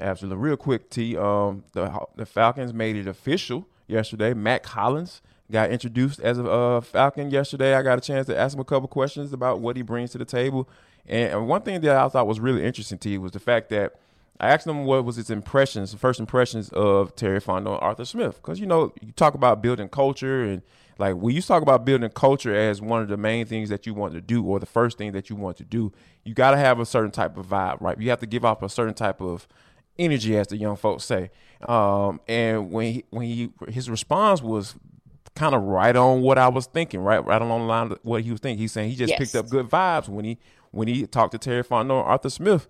Absolutely. 0.00 0.42
Real 0.42 0.56
quick, 0.56 0.90
T. 0.90 1.16
Um, 1.16 1.64
the 1.72 2.00
the 2.16 2.26
Falcons 2.26 2.74
made 2.74 2.96
it 2.96 3.06
official 3.06 3.68
yesterday. 3.86 4.34
Mack 4.34 4.66
Hollins 4.66 5.22
got 5.50 5.70
introduced 5.70 6.20
as 6.20 6.38
a 6.38 6.50
uh, 6.50 6.80
Falcon 6.80 7.30
yesterday. 7.30 7.74
I 7.74 7.82
got 7.82 7.98
a 7.98 8.00
chance 8.00 8.26
to 8.26 8.36
ask 8.36 8.54
him 8.54 8.60
a 8.60 8.64
couple 8.64 8.88
questions 8.88 9.32
about 9.32 9.60
what 9.60 9.76
he 9.76 9.82
brings 9.82 10.10
to 10.12 10.18
the 10.18 10.24
table. 10.24 10.68
And 11.06 11.32
and 11.32 11.48
one 11.48 11.62
thing 11.62 11.80
that 11.82 11.96
I 11.96 12.08
thought 12.08 12.26
was 12.26 12.40
really 12.40 12.64
interesting, 12.64 12.98
T, 12.98 13.18
was 13.18 13.32
the 13.32 13.40
fact 13.40 13.68
that 13.70 13.94
I 14.40 14.48
asked 14.48 14.66
him 14.66 14.84
what 14.84 15.04
was 15.04 15.16
his 15.16 15.30
impressions, 15.30 15.94
first 15.94 16.18
impressions 16.18 16.68
of 16.70 17.14
Terry 17.14 17.40
Fontenot 17.40 17.74
and 17.74 17.82
Arthur 17.82 18.04
Smith. 18.04 18.36
Because, 18.36 18.58
you 18.58 18.66
know, 18.66 18.92
you 19.00 19.12
talk 19.12 19.34
about 19.34 19.62
building 19.62 19.88
culture 19.88 20.42
and 20.42 20.62
like 20.98 21.16
when 21.16 21.34
you 21.34 21.42
talk 21.42 21.62
about 21.62 21.84
building 21.84 22.08
culture 22.10 22.54
as 22.54 22.80
one 22.80 23.02
of 23.02 23.08
the 23.08 23.16
main 23.16 23.46
things 23.46 23.68
that 23.68 23.86
you 23.86 23.94
want 23.94 24.14
to 24.14 24.20
do 24.20 24.44
or 24.44 24.60
the 24.60 24.66
first 24.66 24.98
thing 24.98 25.12
that 25.12 25.28
you 25.28 25.36
want 25.36 25.56
to 25.58 25.64
do, 25.64 25.92
you 26.24 26.34
got 26.34 26.52
to 26.52 26.56
have 26.56 26.78
a 26.80 26.86
certain 26.86 27.10
type 27.10 27.36
of 27.36 27.46
vibe, 27.46 27.80
right? 27.80 27.98
You 28.00 28.10
have 28.10 28.20
to 28.20 28.26
give 28.26 28.44
off 28.44 28.62
a 28.62 28.68
certain 28.68 28.94
type 28.94 29.20
of 29.20 29.48
energy, 29.98 30.36
as 30.36 30.48
the 30.48 30.56
young 30.56 30.76
folks 30.76 31.04
say. 31.04 31.30
Um, 31.68 32.20
and 32.28 32.70
when 32.70 32.92
he, 32.92 33.04
when 33.10 33.26
he 33.26 33.50
his 33.68 33.88
response 33.90 34.42
was 34.42 34.74
kind 35.34 35.54
of 35.54 35.62
right 35.62 35.96
on 35.96 36.20
what 36.20 36.38
I 36.38 36.48
was 36.48 36.66
thinking, 36.66 37.00
right, 37.00 37.24
right 37.24 37.42
along 37.42 37.62
the 37.62 37.66
line 37.66 37.92
of 37.92 37.98
what 38.02 38.22
he 38.22 38.30
was 38.30 38.40
thinking. 38.40 38.58
He's 38.58 38.72
saying 38.72 38.90
he 38.90 38.96
just 38.96 39.10
yes. 39.10 39.18
picked 39.18 39.34
up 39.34 39.48
good 39.48 39.68
vibes 39.68 40.08
when 40.08 40.24
he 40.24 40.38
when 40.70 40.88
he 40.88 41.06
talked 41.06 41.32
to 41.32 41.38
Terry 41.38 41.62
Fontenot 41.62 42.00
and 42.00 42.08
Arthur 42.08 42.30
Smith. 42.30 42.68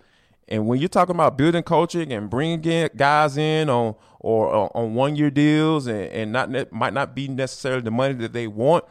And 0.49 0.67
when 0.67 0.79
you're 0.79 0.89
talking 0.89 1.15
about 1.15 1.39
building 1.39 1.63
coaching 1.63 2.13
and 2.13 2.29
bringing 2.29 2.91
guys 2.97 3.37
in 3.37 3.71
on 3.71 3.95
or 4.21 4.71
on 4.77 4.95
one 4.95 5.17
year 5.17 5.31
deals 5.31 5.87
and, 5.87 6.07
and 6.07 6.33
not 6.33 6.73
might 6.73 6.93
not 6.93 7.15
be 7.15 7.29
necessarily 7.29 7.83
the 7.83 7.91
money 7.91 8.15
that 8.15 8.33
they 8.33 8.47
want, 8.47 8.85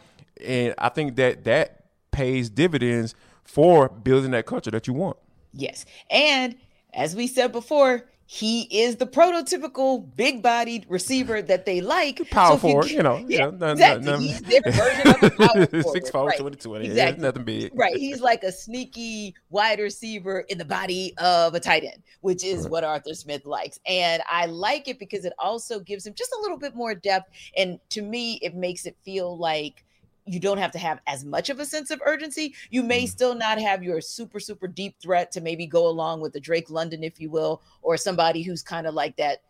and 0.44 0.74
I 0.78 0.90
think 0.90 1.16
that 1.18 1.44
that 1.44 1.86
pays 2.12 2.50
dividends 2.50 3.16
for 3.44 3.90
building 3.90 4.32
that 4.32 4.46
culture 4.46 4.72
that 4.72 4.88
you 4.88 4.94
want. 4.94 5.18
Yes, 5.54 5.86
and 6.10 6.56
as 6.94 7.16
we 7.16 7.28
said 7.28 7.52
before, 7.52 8.04
he 8.34 8.64
is 8.72 8.96
the 8.96 9.06
prototypical 9.06 10.04
big-bodied 10.16 10.88
receiver 10.90 11.44
that 11.44 11.68
they 11.68 11.82
like. 11.82 12.28
Power 12.32 12.54
so 12.54 12.58
forward, 12.58 12.90
you, 12.90 12.96
you, 12.98 13.04
know. 13.04 13.24
Yeah, 13.28 13.50
exactly. 13.50 14.06
No, 14.08 14.14
no. 14.14 14.18
He's 14.18 14.42
their 14.42 14.62
version 14.64 15.08
of 15.08 15.22
a 15.22 15.30
power 15.38 15.68
forward. 15.68 15.86
Six 15.92 16.10
four, 16.10 16.26
right. 16.26 16.40
22, 16.40 16.74
exactly. 16.78 17.22
nothing 17.22 17.44
big. 17.44 17.72
Right. 17.76 17.96
He's 17.96 18.22
like 18.22 18.42
a 18.42 18.52
sneaky 18.52 19.36
wide 19.52 19.78
receiver 19.78 20.40
in 20.50 20.58
the 20.58 20.66
body 20.66 21.14
of 21.20 21.54
a 21.54 21.60
tight 21.60 21.84
end, 21.84 22.02
which 22.22 22.44
is 22.44 22.64
right. 22.64 22.72
what 22.72 22.84
Arthur 22.84 23.14
Smith 23.14 23.46
likes. 23.46 23.80
And 23.86 24.24
I 24.28 24.48
like 24.48 24.88
it 24.88 24.98
because 24.98 25.26
it 25.26 25.34
also 25.38 25.80
gives 25.80 26.08
him 26.08 26.16
just 26.16 26.34
a 26.36 26.42
little 26.42 26.58
bit 26.58 26.74
more 26.74 26.96
depth. 26.96 27.30
And 27.56 27.78
to 27.90 28.02
me, 28.02 28.40
it 28.42 28.56
makes 28.56 28.88
it 28.88 28.98
feel 29.06 29.38
like– 29.38 29.86
you 30.26 30.40
don't 30.40 30.58
have 30.58 30.72
to 30.72 30.80
have 30.80 31.00
as 31.08 31.26
much 31.26 31.50
of 31.50 31.60
a 31.60 31.66
sense 31.66 31.92
of 31.92 32.02
urgency. 32.06 32.56
You 32.70 32.84
may 32.84 33.04
mm. 33.04 33.10
still 33.10 33.36
not 33.36 33.60
have 33.60 33.84
your 33.84 34.02
super, 34.02 34.40
super 34.40 34.68
deep 34.68 34.96
threat 35.02 35.32
to 35.34 35.42
maybe 35.42 35.68
go 35.68 35.88
along 35.88 36.22
with 36.22 36.34
the 36.34 36.40
Drake 36.40 36.70
London, 36.70 37.04
if 37.04 37.20
you 37.20 37.30
will, 37.30 37.62
or 37.82 37.98
somebody 37.98 38.42
who's 38.42 38.62
kind 38.62 38.88
of 38.88 38.94
like 38.94 39.18
that, 39.18 39.42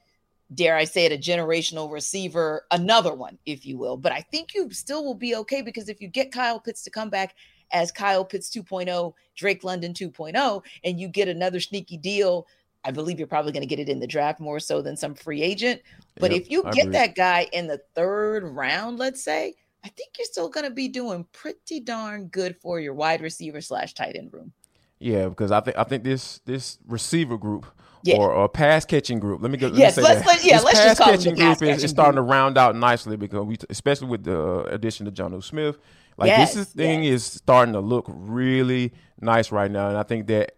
dare 0.54 0.76
I 0.76 0.86
say 0.86 1.06
it, 1.06 1.12
a 1.12 1.18
generational 1.18 1.92
receiver, 1.92 2.66
another 2.72 3.14
one, 3.14 3.38
if 3.46 3.66
you 3.66 3.78
will. 3.78 3.98
But 3.98 4.12
I 4.12 4.22
think 4.22 4.54
you 4.54 4.72
still 4.72 5.04
will 5.04 5.16
be 5.16 5.36
okay 5.36 5.62
because 5.62 5.90
if 5.90 6.02
you 6.02 6.08
get 6.08 6.32
Kyle 6.32 6.60
Pitts 6.60 6.84
to 6.84 6.90
come 6.90 7.10
back 7.10 7.36
as 7.72 7.92
Kyle 7.92 8.26
Pitts 8.26 8.50
2.0, 8.50 9.14
Drake 9.36 9.64
London 9.64 9.94
2.0, 9.94 10.64
and 10.84 11.00
you 11.00 11.08
get 11.08 11.28
another 11.28 11.60
sneaky 11.60 11.98
deal. 11.98 12.48
I 12.86 12.92
believe 12.92 13.18
you're 13.18 13.28
probably 13.28 13.52
going 13.52 13.62
to 13.62 13.68
get 13.68 13.80
it 13.80 13.90
in 13.90 14.00
the 14.00 14.08
draft 14.08 14.40
more 14.40 14.60
so 14.60 14.82
than 14.82 14.98
some 14.98 15.16
free 15.16 15.42
agent. 15.42 15.82
But 16.20 16.32
yep, 16.32 16.42
if 16.42 16.52
you 16.52 16.64
get 16.72 16.92
that 16.92 17.16
guy 17.16 17.48
in 17.54 17.68
the 17.68 17.82
third 17.96 18.44
round, 18.44 19.00
let's 19.00 19.24
say, 19.24 19.56
I 19.84 19.90
think 19.90 20.12
you're 20.18 20.26
still 20.26 20.50
going 20.50 20.66
to 20.66 20.72
be 20.72 20.88
doing 20.88 21.26
pretty 21.34 21.80
darn 21.80 22.28
good 22.28 22.56
for 22.58 22.80
your 22.80 22.94
wide 22.94 23.22
receiver 23.22 23.62
slash 23.62 23.94
tight 23.94 24.16
end 24.16 24.32
room. 24.32 24.54
Yeah, 25.00 25.28
because 25.28 25.52
I 25.52 25.60
think 25.60 25.78
I 25.78 25.84
think 25.84 26.04
this 26.04 26.40
this 26.46 26.80
receiver 26.88 27.38
group 27.38 27.66
yeah. 28.04 28.16
or, 28.18 28.32
or 28.32 28.48
pass 28.48 28.86
catching 28.86 29.20
group. 29.20 29.42
Let 29.42 29.52
me 29.52 29.58
go. 29.58 29.68
Let 29.68 29.78
yes, 29.78 29.98
me 29.98 30.04
let's, 30.04 30.26
let, 30.26 30.44
yeah, 30.44 30.58
this 30.58 30.64
let's 30.64 30.80
pass 30.80 30.88
just 30.88 31.02
call 31.02 31.12
catching 31.12 31.36
group 31.36 31.62
is, 31.62 31.84
is, 31.84 31.90
starting 31.90 32.16
to 32.16 32.22
round 32.22 32.58
out 32.58 32.76
nicely 32.76 33.18
because 33.18 33.46
we, 33.46 33.58
especially 33.70 34.08
with 34.08 34.24
the 34.24 34.64
addition 34.66 35.06
of 35.08 35.14
Jonnu 35.14 35.44
Smith, 35.44 35.78
like 36.18 36.28
yes, 36.28 36.54
this 36.54 36.68
is, 36.68 36.74
thing 36.74 37.04
yes. 37.04 37.14
is 37.14 37.26
starting 37.26 37.74
to 37.74 37.82
look 37.82 38.06
really 38.08 38.94
nice 39.20 39.52
right 39.52 39.70
now, 39.70 39.90
and 39.90 39.98
I 39.98 40.04
think 40.04 40.28
that 40.28 40.56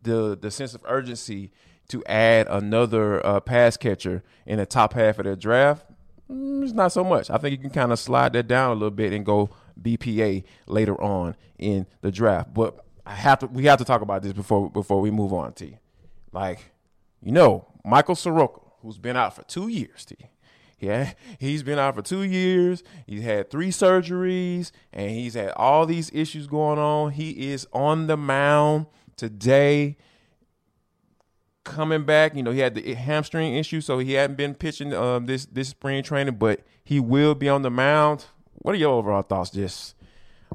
the 0.00 0.38
the 0.40 0.50
sense 0.50 0.74
of 0.74 0.82
urgency 0.86 1.50
to 1.88 2.02
add 2.06 2.46
another 2.48 3.24
uh, 3.26 3.40
pass 3.40 3.76
catcher 3.76 4.22
in 4.46 4.56
the 4.56 4.64
top 4.64 4.94
half 4.94 5.18
of 5.18 5.26
the 5.26 5.36
draft 5.36 5.84
Mm, 6.30 6.62
it's 6.62 6.72
not 6.72 6.92
so 6.92 7.04
much. 7.04 7.30
I 7.30 7.38
think 7.38 7.52
you 7.52 7.58
can 7.58 7.70
kind 7.70 7.92
of 7.92 7.98
slide 7.98 8.32
that 8.32 8.48
down 8.48 8.70
a 8.70 8.74
little 8.74 8.90
bit 8.90 9.12
and 9.12 9.24
go 9.24 9.50
BPA 9.80 10.44
later 10.66 11.00
on 11.00 11.36
in 11.58 11.86
the 12.00 12.10
draft. 12.10 12.54
But 12.54 12.84
I 13.06 13.14
have 13.14 13.40
to 13.40 13.46
we 13.46 13.64
have 13.64 13.78
to 13.78 13.84
talk 13.84 14.00
about 14.00 14.22
this 14.22 14.32
before 14.32 14.70
before 14.70 15.00
we 15.00 15.10
move 15.10 15.32
on, 15.32 15.52
T. 15.52 15.78
Like, 16.32 16.72
you 17.22 17.32
know, 17.32 17.66
Michael 17.84 18.14
Soroka, 18.14 18.60
who's 18.80 18.98
been 18.98 19.16
out 19.16 19.36
for 19.36 19.42
two 19.42 19.68
years, 19.68 20.04
T. 20.04 20.16
Yeah, 20.80 21.12
he's 21.38 21.62
been 21.62 21.78
out 21.78 21.94
for 21.94 22.02
two 22.02 22.22
years. 22.22 22.82
He's 23.06 23.22
had 23.22 23.50
three 23.50 23.70
surgeries, 23.70 24.70
and 24.92 25.10
he's 25.10 25.34
had 25.34 25.52
all 25.52 25.86
these 25.86 26.10
issues 26.12 26.46
going 26.46 26.78
on. 26.78 27.12
He 27.12 27.50
is 27.52 27.66
on 27.72 28.06
the 28.06 28.16
mound 28.16 28.86
today 29.16 29.96
coming 31.64 32.04
back. 32.04 32.36
You 32.36 32.42
know, 32.42 32.52
he 32.52 32.60
had 32.60 32.74
the 32.74 32.94
hamstring 32.94 33.54
issue, 33.54 33.80
so 33.80 33.98
he 33.98 34.12
hadn't 34.12 34.36
been 34.36 34.54
pitching 34.54 34.92
um, 34.94 35.26
this 35.26 35.46
this 35.46 35.68
spring 35.68 36.02
training, 36.02 36.36
but 36.36 36.60
he 36.84 37.00
will 37.00 37.34
be 37.34 37.48
on 37.48 37.62
the 37.62 37.70
mound. 37.70 38.26
What 38.56 38.74
are 38.74 38.78
your 38.78 38.92
overall 38.92 39.22
thoughts, 39.22 39.50
just 39.50 39.94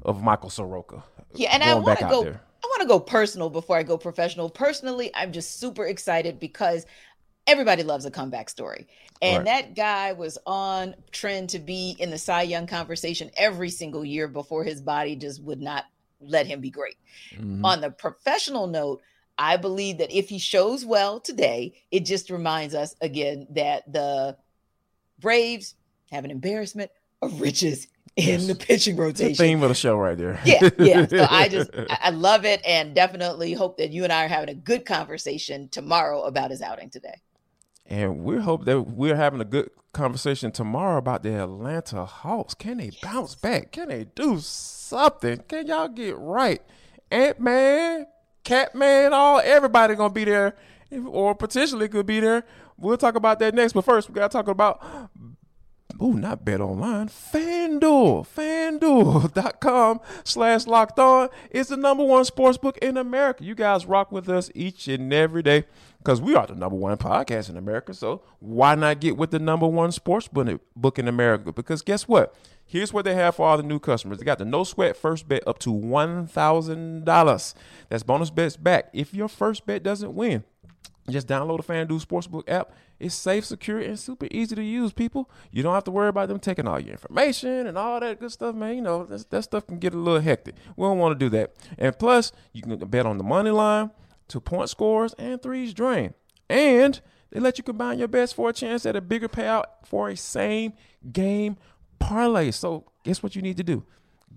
of 0.04 0.24
Michael 0.24 0.50
Soroka? 0.50 1.04
Yeah, 1.34 1.50
and 1.54 1.64
I 1.64 1.74
want 1.76 2.00
to 2.00 2.06
go. 2.06 2.24
There? 2.24 2.42
I 2.64 2.68
want 2.68 2.82
to 2.82 2.88
go 2.88 3.00
personal 3.00 3.50
before 3.50 3.78
I 3.78 3.84
go 3.84 3.98
professional. 3.98 4.50
Personally, 4.50 5.12
I'm 5.16 5.32
just 5.32 5.60
super 5.60 5.86
excited 5.86 6.40
because 6.40 6.86
everybody 7.48 7.84
loves 7.84 8.06
a 8.06 8.12
comeback 8.12 8.50
story. 8.50 8.88
And 9.22 9.46
right. 9.46 9.46
that 9.46 9.76
guy 9.76 10.14
was 10.14 10.38
on 10.46 10.96
trend 11.12 11.50
to 11.50 11.60
be 11.60 11.96
in 12.00 12.10
the 12.10 12.18
Cy 12.18 12.44
Young 12.44 12.68
conversation 12.68 13.32
every 13.36 13.70
single 13.70 14.06
year 14.06 14.28
before 14.28 14.64
his 14.64 14.82
body 14.82 15.16
just 15.16 15.42
would 15.44 15.60
not 15.60 15.86
let 16.22 16.48
him 16.48 16.62
be 16.62 16.70
great. 16.70 16.98
Mm-hmm. 17.34 17.66
On 17.66 17.82
the 17.82 17.90
professional 17.90 18.68
note, 18.68 19.02
I 19.40 19.56
believe 19.56 20.00
that 20.00 20.12
if 20.12 20.28
he 20.28 20.38
shows 20.38 20.86
well 20.86 21.22
today, 21.22 21.82
it 21.92 22.02
just 22.02 22.30
reminds 22.30 22.76
us 22.76 22.94
again 23.02 23.48
that 23.52 23.92
the 23.92 24.38
Braves 25.20 25.76
have 26.12 26.26
an 26.26 26.32
embarrassment 26.32 26.92
of 27.22 27.40
riches 27.40 27.88
in 28.18 28.26
yes. 28.42 28.48
the 28.48 28.56
pitching 28.56 28.98
rotation. 28.98 29.32
The 29.32 29.36
theme 29.36 29.64
of 29.64 29.70
the 29.70 29.76
show 29.76 29.96
right 29.96 30.18
there. 30.18 30.42
yeah, 30.46 30.70
yeah. 30.78 31.08
So 31.08 31.26
I 31.30 31.48
just 31.48 31.70
I 31.90 32.10
love 32.10 32.44
it 32.44 32.62
and 32.66 32.94
definitely 32.94 33.54
hope 33.54 33.78
that 33.78 33.92
you 33.92 34.04
and 34.04 34.12
I 34.12 34.26
are 34.26 34.28
having 34.28 34.50
a 34.50 34.54
good 34.54 34.86
conversation 34.86 35.70
tomorrow 35.70 36.24
about 36.24 36.52
his 36.52 36.62
outing 36.62 36.90
today. 36.90 37.22
And 37.86 38.24
we 38.24 38.38
hope 38.38 38.66
that 38.66 38.82
we're 38.82 39.16
having 39.16 39.42
a 39.42 39.46
good 39.46 39.70
conversation 39.94 40.52
tomorrow 40.52 40.98
about 40.98 41.24
the 41.24 41.34
Atlanta 41.42 42.06
Hawks. 42.06 42.54
Can 42.54 42.78
they 42.78 42.92
bounce 43.02 43.36
back? 43.36 43.72
Can 43.72 43.88
they 43.88 44.04
do 44.04 44.40
something? 44.40 45.44
Can 45.48 45.68
y'all 45.68 45.88
get 45.88 46.18
right? 46.18 46.62
Ant 47.10 47.40
Man, 47.40 48.06
Catman, 48.50 49.14
all 49.14 49.40
everybody 49.44 49.94
gonna 49.94 50.12
be 50.12 50.24
there, 50.24 50.56
or 51.06 51.36
potentially 51.36 51.88
could 51.88 52.08
be 52.08 52.20
there. 52.20 52.44
We'll 52.80 52.98
talk 52.98 53.14
about 53.14 53.38
that 53.40 53.54
next. 53.54 53.74
But 53.74 53.86
first, 53.86 54.10
we 54.10 54.16
gotta 54.16 54.32
talk 54.32 54.48
about 54.48 54.82
Ooh, 56.02 56.14
not 56.14 56.46
bet 56.46 56.62
online. 56.62 57.10
FanDuel. 57.10 58.26
FanDuel.com 58.26 60.00
slash 60.24 60.66
locked 60.66 60.98
on 60.98 61.30
is 61.52 61.68
the 61.68 61.78
number 61.78 62.04
one 62.06 62.24
sports 62.24 62.58
book 62.58 62.78
in 62.78 62.96
America. 62.96 63.44
You 63.44 63.54
guys 63.54 63.86
rock 63.86 64.12
with 64.12 64.30
us 64.30 64.50
each 64.56 64.88
and 64.88 65.12
every 65.12 65.44
day 65.44 65.66
because 65.98 66.22
we 66.22 66.36
are 66.36 66.48
the 66.48 66.56
number 66.56 66.78
one 66.78 66.98
podcast 66.98 67.50
in 67.50 67.58
America. 67.58 67.94
So 67.94 68.22
why 68.40 68.76
not 68.76 69.02
get 69.02 69.18
with 69.18 69.32
the 69.32 69.40
number 69.40 69.68
one 69.68 69.92
sports 69.92 70.30
book 70.30 71.00
in 71.00 71.08
America? 71.08 71.52
Because 71.52 71.82
guess 71.82 72.08
what? 72.08 72.34
Here's 72.66 72.94
what 72.94 73.04
they 73.04 73.16
have 73.16 73.36
for 73.36 73.48
all 73.48 73.58
the 73.58 73.64
new 73.64 73.80
customers. 73.80 74.20
They 74.20 74.26
got 74.26 74.38
the 74.38 74.46
no 74.46 74.64
sweat 74.64 74.96
first 74.96 75.28
bet 75.28 75.46
up 75.48 75.60
to 75.60 75.74
$1,000. 75.74 77.54
That's 77.90 78.04
bonus 78.04 78.30
bets 78.30 78.56
back. 78.58 78.90
If 78.94 79.14
your 79.14 79.28
first 79.28 79.66
bet 79.66 79.84
doesn't 79.84 80.14
win, 80.14 80.44
just 81.10 81.28
download 81.28 81.66
the 81.66 81.74
FanDuel 81.74 82.06
Sportsbook 82.06 82.44
app. 82.48 82.72
It's 83.00 83.16
safe, 83.16 83.46
secure, 83.46 83.80
and 83.80 83.98
super 83.98 84.28
easy 84.30 84.56
to 84.56 84.64
use, 84.64 84.92
people. 84.92 85.30
You 85.52 85.64
don't 85.64 85.74
have 85.74 85.86
to 85.86 85.92
worry 85.92 86.10
about 86.10 86.28
them 86.28 86.40
taking 86.40 86.68
all 86.68 86.80
your 86.80 86.92
information 86.92 87.66
and 87.66 87.78
all 87.78 88.00
that 88.00 88.20
good 88.20 88.32
stuff, 88.32 88.56
man. 88.56 88.76
You 88.76 88.82
know, 88.82 89.06
that 89.06 89.44
stuff 89.44 89.66
can 89.68 89.80
get 89.80 89.94
a 89.94 89.98
little 89.98 90.20
hectic. 90.20 90.56
We 90.76 90.84
don't 90.84 90.98
want 90.98 91.18
to 91.18 91.26
do 91.26 91.30
that. 91.38 91.56
And 91.78 91.98
plus, 91.98 92.32
you 92.52 92.62
can 92.62 92.78
bet 92.78 93.06
on 93.06 93.18
the 93.18 93.24
money 93.24 93.52
line, 93.52 93.92
two 94.28 94.42
point 94.42 94.70
scores, 94.70 95.14
and 95.18 95.42
threes 95.42 95.74
drain. 95.74 96.14
And 96.50 97.00
they 97.32 97.40
let 97.40 97.58
you 97.58 97.64
combine 97.64 98.00
your 98.00 98.08
bets 98.08 98.34
for 98.34 98.50
a 98.50 98.54
chance 98.54 98.86
at 98.86 98.96
a 98.96 99.02
bigger 99.02 99.30
payout 99.30 99.66
for 99.86 100.10
a 100.10 100.18
same 100.18 100.74
game 101.12 101.58
parlay. 102.00 102.52
So 102.52 102.86
guess 103.04 103.24
what 103.24 103.36
you 103.36 103.42
need 103.42 103.58
to 103.58 103.64
do? 103.64 103.86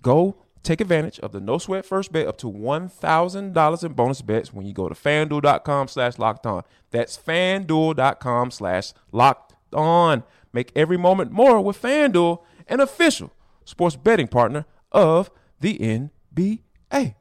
Go 0.01 0.35
take 0.63 0.81
advantage 0.81 1.19
of 1.19 1.31
the 1.31 1.39
no 1.39 1.57
sweat 1.57 1.85
first 1.85 2.11
bet 2.11 2.27
up 2.27 2.37
to 2.37 2.51
$1,000 2.51 3.83
in 3.83 3.93
bonus 3.93 4.21
bets 4.21 4.53
when 4.53 4.65
you 4.65 4.73
go 4.73 4.89
to 4.89 4.95
fanduel.com 4.95 5.87
slash 5.87 6.17
locked 6.17 6.45
on. 6.45 6.63
That's 6.91 7.17
fanduel.com 7.17 8.51
slash 8.51 8.93
locked 9.11 9.53
on. 9.73 10.23
Make 10.53 10.71
every 10.75 10.97
moment 10.97 11.31
more 11.31 11.61
with 11.61 11.81
FanDuel, 11.81 12.39
an 12.67 12.79
official 12.79 13.33
sports 13.65 13.95
betting 13.95 14.27
partner 14.27 14.65
of 14.91 15.31
the 15.59 15.77
NBA. 15.79 17.15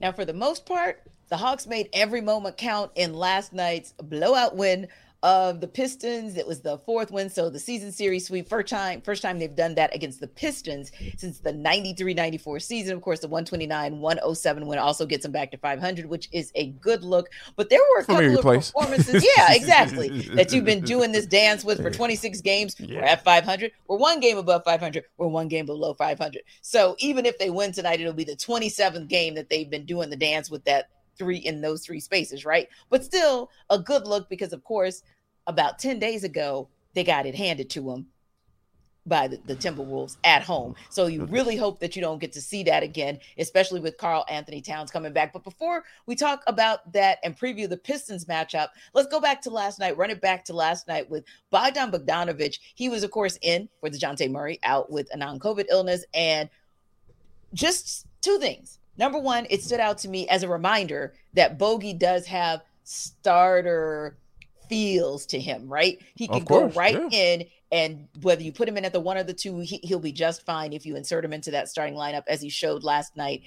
Now, 0.00 0.12
for 0.12 0.24
the 0.24 0.32
most 0.32 0.64
part, 0.66 1.02
the 1.28 1.36
Hawks 1.36 1.66
made 1.66 1.88
every 1.92 2.20
moment 2.20 2.56
count 2.56 2.92
in 2.94 3.12
last 3.12 3.52
night's 3.52 3.92
blowout 3.92 4.56
win 4.56 4.88
of 5.22 5.60
the 5.60 5.66
Pistons. 5.66 6.36
It 6.36 6.46
was 6.46 6.60
the 6.60 6.78
fourth 6.78 7.10
win, 7.10 7.28
so 7.28 7.50
the 7.50 7.58
season 7.58 7.90
series 7.90 8.26
sweep. 8.26 8.48
First 8.48 8.68
time, 8.68 9.00
first 9.00 9.22
time 9.22 9.38
they've 9.38 9.54
done 9.54 9.74
that 9.74 9.94
against 9.94 10.20
the 10.20 10.28
Pistons 10.28 10.92
since 11.16 11.40
the 11.40 11.52
93-94 11.52 12.62
season. 12.62 12.96
Of 12.96 13.02
course, 13.02 13.20
the 13.20 13.28
129-107 13.28 14.66
win 14.66 14.78
also 14.78 15.06
gets 15.06 15.24
them 15.24 15.32
back 15.32 15.50
to 15.50 15.58
500, 15.58 16.06
which 16.06 16.28
is 16.32 16.52
a 16.54 16.68
good 16.70 17.02
look. 17.02 17.28
But 17.56 17.70
there 17.70 17.80
were 17.80 18.02
a 18.02 18.04
couple 18.04 18.34
of 18.36 18.40
place. 18.42 18.70
performances, 18.70 19.26
yeah, 19.36 19.46
exactly, 19.52 20.20
that 20.34 20.52
you've 20.52 20.64
been 20.64 20.82
doing 20.82 21.12
this 21.12 21.26
dance 21.26 21.64
with 21.64 21.82
for 21.82 21.90
26 21.90 22.40
games. 22.42 22.76
We're 22.78 23.02
at 23.02 23.24
500. 23.24 23.72
We're 23.88 23.96
one 23.96 24.20
game 24.20 24.38
above 24.38 24.62
500. 24.64 25.04
We're 25.16 25.28
one 25.28 25.48
game 25.48 25.66
below 25.66 25.94
500. 25.94 26.42
So 26.62 26.96
even 26.98 27.26
if 27.26 27.38
they 27.38 27.50
win 27.50 27.72
tonight, 27.72 28.00
it'll 28.00 28.12
be 28.12 28.24
the 28.24 28.36
27th 28.36 29.08
game 29.08 29.34
that 29.34 29.50
they've 29.50 29.68
been 29.68 29.84
doing 29.84 30.10
the 30.10 30.16
dance 30.16 30.50
with 30.50 30.64
that 30.64 30.88
three 31.18 31.38
in 31.38 31.60
those 31.60 31.84
three 31.84 32.00
spaces, 32.00 32.44
right? 32.44 32.68
But 32.90 33.04
still 33.04 33.50
a 33.70 33.78
good 33.78 34.06
look 34.06 34.28
because, 34.28 34.52
of 34.52 34.64
course, 34.64 35.02
about 35.46 35.78
10 35.78 35.98
days 35.98 36.24
ago, 36.24 36.68
they 36.94 37.04
got 37.04 37.26
it 37.26 37.34
handed 37.34 37.70
to 37.70 37.80
them 37.82 38.06
by 39.08 39.26
the, 39.26 39.40
the 39.46 39.56
Timberwolves 39.56 40.18
at 40.24 40.42
home. 40.42 40.74
So 40.90 41.06
you 41.06 41.22
mm-hmm. 41.22 41.32
really 41.32 41.56
hope 41.56 41.80
that 41.80 41.96
you 41.96 42.02
don't 42.02 42.18
get 42.18 42.32
to 42.32 42.40
see 42.40 42.62
that 42.64 42.82
again, 42.82 43.18
especially 43.38 43.80
with 43.80 43.96
Karl-Anthony 43.96 44.60
Towns 44.60 44.90
coming 44.90 45.12
back. 45.12 45.32
But 45.32 45.44
before 45.44 45.84
we 46.06 46.14
talk 46.14 46.42
about 46.46 46.92
that 46.92 47.18
and 47.24 47.38
preview 47.38 47.68
the 47.68 47.76
Pistons 47.76 48.26
matchup, 48.26 48.68
let's 48.94 49.08
go 49.08 49.20
back 49.20 49.40
to 49.42 49.50
last 49.50 49.80
night, 49.80 49.96
run 49.96 50.10
it 50.10 50.20
back 50.20 50.44
to 50.46 50.52
last 50.52 50.86
night 50.86 51.08
with 51.08 51.24
Bogdan 51.50 51.90
Bogdanovic. 51.90 52.58
He 52.74 52.88
was, 52.88 53.02
of 53.02 53.10
course, 53.10 53.38
in 53.42 53.68
for 53.80 53.88
Dejounte 53.88 54.30
Murray 54.30 54.58
out 54.62 54.90
with 54.90 55.08
a 55.12 55.16
non 55.16 55.38
COVID 55.38 55.66
illness. 55.70 56.04
And 56.12 56.50
just 57.54 58.06
two 58.20 58.38
things. 58.38 58.77
Number 58.98 59.18
one, 59.18 59.46
it 59.48 59.62
stood 59.62 59.80
out 59.80 59.98
to 59.98 60.08
me 60.08 60.28
as 60.28 60.42
a 60.42 60.48
reminder 60.48 61.14
that 61.34 61.56
Bogey 61.58 61.94
does 61.94 62.26
have 62.26 62.62
starter 62.82 64.18
feels 64.68 65.24
to 65.26 65.40
him, 65.40 65.68
right? 65.68 65.98
He 66.14 66.26
can 66.28 66.44
course, 66.44 66.74
go 66.74 66.78
right 66.78 66.98
yeah. 67.10 67.18
in, 67.18 67.46
and 67.70 68.08
whether 68.22 68.42
you 68.42 68.52
put 68.52 68.68
him 68.68 68.76
in 68.76 68.84
at 68.84 68.92
the 68.92 69.00
one 69.00 69.16
or 69.16 69.22
the 69.22 69.32
two, 69.32 69.60
he, 69.60 69.78
he'll 69.82 70.00
be 70.00 70.12
just 70.12 70.44
fine 70.44 70.72
if 70.72 70.84
you 70.84 70.96
insert 70.96 71.24
him 71.24 71.32
into 71.32 71.50
that 71.52 71.68
starting 71.68 71.94
lineup 71.94 72.24
as 72.26 72.42
he 72.42 72.48
showed 72.48 72.82
last 72.82 73.16
night. 73.16 73.42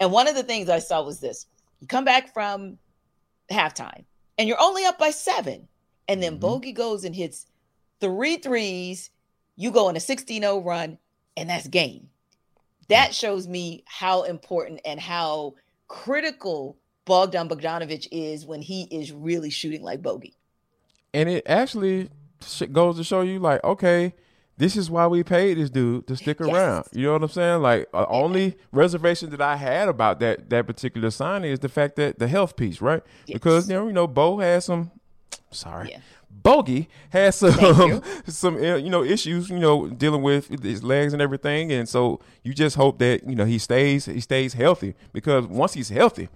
And 0.00 0.12
one 0.12 0.28
of 0.28 0.34
the 0.34 0.42
things 0.42 0.68
I 0.68 0.78
saw 0.78 1.02
was 1.02 1.20
this 1.20 1.46
you 1.80 1.86
come 1.86 2.04
back 2.04 2.32
from 2.32 2.78
halftime 3.50 4.04
and 4.38 4.48
you're 4.48 4.60
only 4.60 4.84
up 4.84 4.98
by 4.98 5.10
seven, 5.10 5.68
and 6.08 6.22
then 6.22 6.36
Mhm. 6.36 6.40
Bogey 6.40 6.72
goes 6.72 7.04
and 7.04 7.14
hits 7.14 7.46
three 8.00 8.36
threes, 8.36 9.10
you 9.56 9.70
go 9.70 9.88
on 9.88 9.96
a 9.96 10.00
16 10.00 10.42
0 10.42 10.60
run, 10.60 10.98
and 11.36 11.50
that's 11.50 11.68
game. 11.68 12.08
That 12.88 13.14
shows 13.14 13.46
me 13.46 13.84
how 13.86 14.22
important 14.22 14.80
and 14.84 15.00
how 15.00 15.54
critical 15.88 16.76
Bogdan 17.04 17.48
Bogdanovic 17.48 18.08
is 18.10 18.46
when 18.46 18.62
he 18.62 18.82
is 18.90 19.12
really 19.12 19.50
shooting 19.50 19.82
like 19.82 20.02
Bogey. 20.02 20.34
And 21.14 21.28
it 21.28 21.44
actually 21.46 22.08
goes 22.72 22.96
to 22.96 23.04
show 23.04 23.20
you, 23.20 23.38
like, 23.38 23.62
okay, 23.64 24.14
this 24.56 24.76
is 24.76 24.90
why 24.90 25.06
we 25.06 25.22
paid 25.22 25.58
this 25.58 25.70
dude 25.70 26.06
to 26.06 26.16
stick 26.16 26.38
Yes. 26.40 26.48
around. 26.48 26.84
You 26.92 27.06
know 27.06 27.12
what 27.14 27.22
I'm 27.22 27.28
saying? 27.28 27.62
Like, 27.62 27.88
uh, 27.92 28.06
only 28.08 28.56
reservation 28.70 29.30
that 29.30 29.40
I 29.40 29.56
had 29.56 29.88
about 29.88 30.20
that 30.20 30.50
that 30.50 30.66
particular 30.66 31.10
signing 31.10 31.50
is 31.50 31.58
the 31.58 31.68
fact 31.68 31.96
that 31.96 32.18
the 32.18 32.28
health 32.28 32.56
piece, 32.56 32.80
right? 32.80 33.02
Because 33.26 33.68
you 33.68 33.74
know, 33.74 33.86
you 33.86 33.92
know, 33.92 34.06
Bo 34.06 34.38
has 34.38 34.66
some. 34.66 34.90
Sorry. 35.50 35.90
Yeah. 35.90 35.98
Bogey 36.42 36.88
has 37.10 37.36
some 37.36 38.02
some 38.26 38.56
uh, 38.56 38.76
you 38.76 38.90
know 38.90 39.04
issues 39.04 39.48
you 39.50 39.58
know 39.58 39.88
dealing 39.88 40.22
with 40.22 40.62
his 40.62 40.82
legs 40.82 41.12
and 41.12 41.20
everything. 41.22 41.70
And 41.72 41.88
so 41.88 42.20
you 42.42 42.52
just 42.54 42.76
hope 42.76 42.98
that 42.98 43.28
you 43.28 43.34
know 43.36 43.44
he 43.44 43.58
stays 43.58 44.06
he 44.06 44.20
stays 44.20 44.54
healthy 44.54 44.94
because 45.12 45.46
once 45.46 45.74
he's 45.74 45.88
healthy 45.90 46.28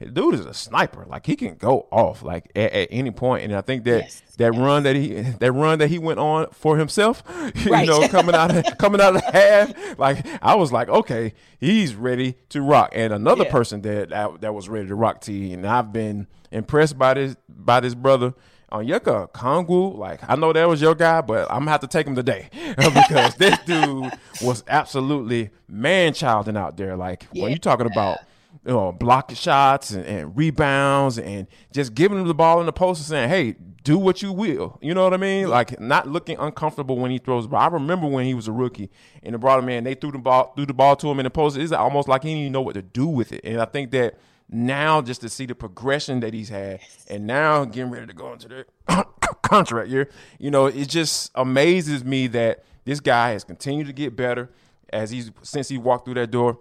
the 0.00 0.06
dude 0.10 0.34
is 0.34 0.44
a 0.44 0.52
sniper. 0.52 1.06
Like 1.08 1.24
he 1.24 1.36
can 1.36 1.54
go 1.54 1.86
off 1.92 2.22
like 2.22 2.50
at, 2.56 2.72
at 2.72 2.88
any 2.90 3.12
point. 3.12 3.44
And 3.44 3.54
I 3.54 3.60
think 3.60 3.84
that 3.84 4.02
Yes, 4.02 4.22
that 4.38 4.52
run 4.52 4.82
that 4.82 4.96
he 4.96 5.20
that 5.38 5.52
run 5.52 5.78
that 5.78 5.88
he 5.88 5.98
went 5.98 6.18
on 6.18 6.48
for 6.50 6.76
himself 6.76 7.22
you 7.54 7.70
Right. 7.70 7.86
know 7.86 8.06
coming 8.08 8.34
out 8.34 8.54
of 8.54 8.76
coming 8.76 9.00
out 9.00 9.14
of 9.16 9.22
the 9.22 9.30
half 9.32 9.98
like 9.98 10.26
I 10.42 10.56
was 10.56 10.72
like 10.72 10.88
okay 10.88 11.32
he's 11.60 11.94
ready 11.94 12.34
to 12.50 12.60
rock. 12.60 12.90
And 12.92 13.12
another 13.14 13.44
Yeah. 13.44 13.52
person 13.52 13.80
that, 13.82 14.10
that 14.10 14.40
that 14.40 14.52
was 14.52 14.68
ready 14.68 14.88
to 14.88 14.94
rock 14.96 15.20
T 15.20 15.52
and 15.54 15.64
I've 15.66 15.92
been 15.92 16.26
impressed 16.50 16.98
by 16.98 17.14
this 17.14 17.36
by 17.48 17.78
this 17.80 17.94
brother 17.94 18.34
Onyeka 18.74 19.30
Okongwu, 19.30 19.96
like 19.96 20.20
I 20.28 20.34
know 20.34 20.52
that 20.52 20.68
was 20.68 20.82
your 20.82 20.96
guy, 20.96 21.20
but 21.20 21.48
I'm 21.48 21.60
gonna 21.60 21.70
have 21.70 21.80
to 21.82 21.86
take 21.86 22.08
him 22.08 22.16
today 22.16 22.48
because 22.76 23.36
this 23.36 23.56
dude 23.66 24.10
was 24.42 24.64
absolutely 24.66 25.50
man 25.68 26.12
childing 26.12 26.56
out 26.56 26.76
there. 26.76 26.96
Like 26.96 27.24
when 27.32 27.50
you're 27.50 27.58
talking 27.58 27.86
about 27.86 28.18
you 28.66 28.72
know 28.72 28.90
block 28.90 29.30
shots 29.34 29.92
and, 29.92 30.04
and 30.04 30.36
rebounds 30.36 31.18
and 31.18 31.46
just 31.72 31.94
giving 31.94 32.18
him 32.18 32.26
the 32.26 32.34
ball 32.34 32.58
in 32.58 32.66
the 32.66 32.72
post 32.72 33.00
and 33.00 33.06
saying, 33.06 33.28
"Hey, 33.28 33.54
do 33.84 33.96
what 33.96 34.22
you 34.22 34.32
will." 34.32 34.76
You 34.82 34.92
know 34.92 35.04
what 35.04 35.14
I 35.14 35.18
mean? 35.18 35.48
Like 35.48 35.78
not 35.78 36.08
looking 36.08 36.36
uncomfortable 36.38 36.96
when 36.96 37.12
he 37.12 37.18
throws 37.18 37.46
ball. 37.46 37.60
I 37.60 37.68
remember 37.68 38.08
when 38.08 38.26
he 38.26 38.34
was 38.34 38.48
a 38.48 38.52
rookie 38.52 38.90
and 39.22 39.34
they 39.34 39.38
brought 39.38 39.60
him 39.60 39.68
in, 39.68 39.84
they 39.84 39.94
threw 39.94 40.10
the 40.10 40.18
ball 40.18 40.52
threw 40.56 40.66
the 40.66 40.74
ball 40.74 40.96
to 40.96 41.08
him 41.08 41.20
in 41.20 41.24
the 41.24 41.30
post. 41.30 41.56
It's 41.56 41.70
almost 41.70 42.08
like 42.08 42.24
he 42.24 42.30
didn't 42.30 42.40
even 42.40 42.52
know 42.52 42.62
what 42.62 42.74
to 42.74 42.82
do 42.82 43.06
with 43.06 43.32
it. 43.32 43.42
And 43.44 43.60
I 43.60 43.66
think 43.66 43.92
that 43.92 44.18
now 44.48 45.00
just 45.02 45.20
to 45.22 45.28
see 45.28 45.46
the 45.46 45.54
progression 45.54 46.20
that 46.20 46.34
he's 46.34 46.48
had 46.48 46.80
and 47.08 47.26
now 47.26 47.64
getting 47.64 47.90
ready 47.90 48.06
to 48.06 48.12
go 48.12 48.32
into 48.32 48.48
the 48.48 48.66
contract 49.42 49.88
year. 49.88 50.10
You 50.38 50.50
know 50.50 50.66
it 50.66 50.88
just 50.88 51.30
amazes 51.34 52.04
me 52.04 52.26
that 52.28 52.64
this 52.84 53.00
guy 53.00 53.30
has 53.30 53.44
continued 53.44 53.86
to 53.86 53.92
get 53.92 54.16
better 54.16 54.50
as 54.92 55.10
he's 55.10 55.30
since 55.42 55.68
he 55.68 55.78
walked 55.78 56.04
through 56.04 56.14
that 56.14 56.30
door. 56.30 56.58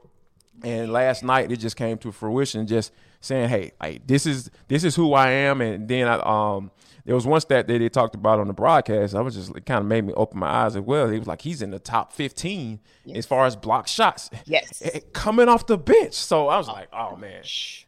And 0.64 0.94
last 0.94 1.24
night 1.24 1.52
it 1.52 1.58
just 1.58 1.76
came 1.76 1.98
to 2.00 2.12
fruition 2.12 2.68
just 2.68 2.92
saying 3.20 3.50
hey 3.50 3.72
like 3.82 4.06
this 4.08 4.26
is 4.26 4.50
this 4.68 4.84
is 4.84 4.96
who 4.96 5.14
i 5.14 5.30
am. 5.30 5.62
And 5.62 5.88
then 5.88 6.08
i 6.08 6.20
um 6.56 6.72
there 7.06 7.16
was 7.16 7.26
one 7.28 7.42
stat 7.42 7.68
that 7.68 7.80
they 7.80 7.90
talked 7.90 8.16
about 8.16 8.40
on 8.40 8.48
the 8.48 8.54
broadcast 8.54 9.14
i 9.16 9.22
was 9.22 9.36
just 9.36 9.56
it 9.56 9.66
kind 9.66 9.80
of 9.80 9.86
made 9.86 10.04
me 10.06 10.14
open 10.14 10.40
my 10.40 10.48
eyes 10.48 10.76
as 10.76 10.82
well 10.82 11.10
he 11.10 11.20
was 11.20 11.28
like 11.28 11.42
he's 11.42 11.62
in 11.62 11.72
the 11.72 11.80
top 11.80 12.14
15 12.14 12.80
as 13.16 13.26
far 13.26 13.46
as 13.46 13.56
block 13.56 13.88
shots 13.88 14.30
Yes. 14.46 14.82
coming 15.14 15.50
off 15.50 15.66
the 15.68 15.78
bench. 15.78 16.14
So 16.14 16.48
I 16.48 16.58
was 16.58 16.68
like, 16.68 16.88
oh 16.94 17.16
man, 17.18 17.44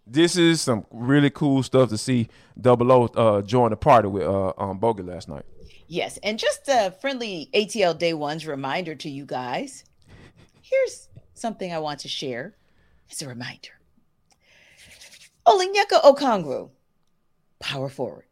this 0.05 0.35
is 0.35 0.59
some 0.61 0.85
really 0.91 1.29
cool 1.29 1.63
stuff 1.63 1.89
to 1.89 1.97
see 1.97 2.27
Double 2.59 2.91
O 2.91 3.05
uh, 3.05 3.41
join 3.41 3.69
the 3.69 3.77
party 3.77 4.07
with 4.09 4.23
uh, 4.23 4.51
um, 4.57 4.77
Bogey 4.79 5.03
last 5.03 5.29
night. 5.29 5.43
Yes, 5.87 6.17
and 6.23 6.37
just 6.37 6.67
a 6.67 6.91
friendly 6.99 7.49
ATL 7.53 7.97
Day 7.97 8.13
One's 8.13 8.45
reminder 8.45 8.95
to 8.95 9.09
you 9.09 9.25
guys. 9.25 9.85
Here's 10.61 11.07
something 11.33 11.71
I 11.73 11.79
want 11.79 11.99
to 12.01 12.07
share 12.09 12.55
as 13.11 13.21
a 13.21 13.27
reminder. 13.27 13.69
Olinyeka 15.47 16.01
Okongwu, 16.03 16.69
power 17.59 17.89
forward. 17.89 18.25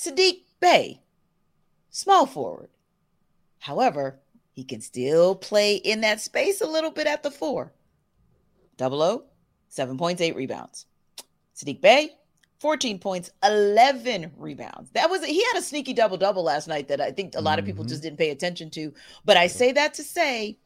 Saddiq 0.00 0.44
Bey, 0.60 1.02
small 1.90 2.24
forward. 2.24 2.70
However, 3.58 4.18
he 4.50 4.64
can 4.64 4.80
still 4.80 5.34
play 5.34 5.74
in 5.76 6.00
that 6.00 6.22
space 6.22 6.62
a 6.62 6.66
little 6.66 6.90
bit 6.90 7.06
at 7.06 7.22
the 7.22 7.30
four. 7.30 7.74
Double 8.78 9.02
O, 9.02 9.24
seven 9.68 9.98
points, 9.98 10.22
eight 10.22 10.36
rebounds. 10.36 10.86
Saddiq 11.54 11.82
Bey, 11.82 12.12
14 12.60 12.98
points, 12.98 13.30
11 13.44 14.32
rebounds. 14.38 14.90
That 14.92 15.10
was 15.10 15.22
he 15.22 15.44
had 15.44 15.58
a 15.58 15.62
sneaky 15.62 15.92
double 15.92 16.16
double 16.16 16.44
last 16.44 16.66
night 16.66 16.88
that 16.88 17.02
I 17.02 17.12
think 17.12 17.34
a 17.34 17.42
lot 17.42 17.58
of 17.58 17.66
people 17.66 17.84
mm-hmm. 17.84 17.90
just 17.90 18.02
didn't 18.02 18.16
pay 18.16 18.30
attention 18.30 18.70
to. 18.70 18.94
But 19.26 19.36
I 19.36 19.48
say 19.48 19.72
that 19.72 19.92
to 19.94 20.02
say, 20.02 20.56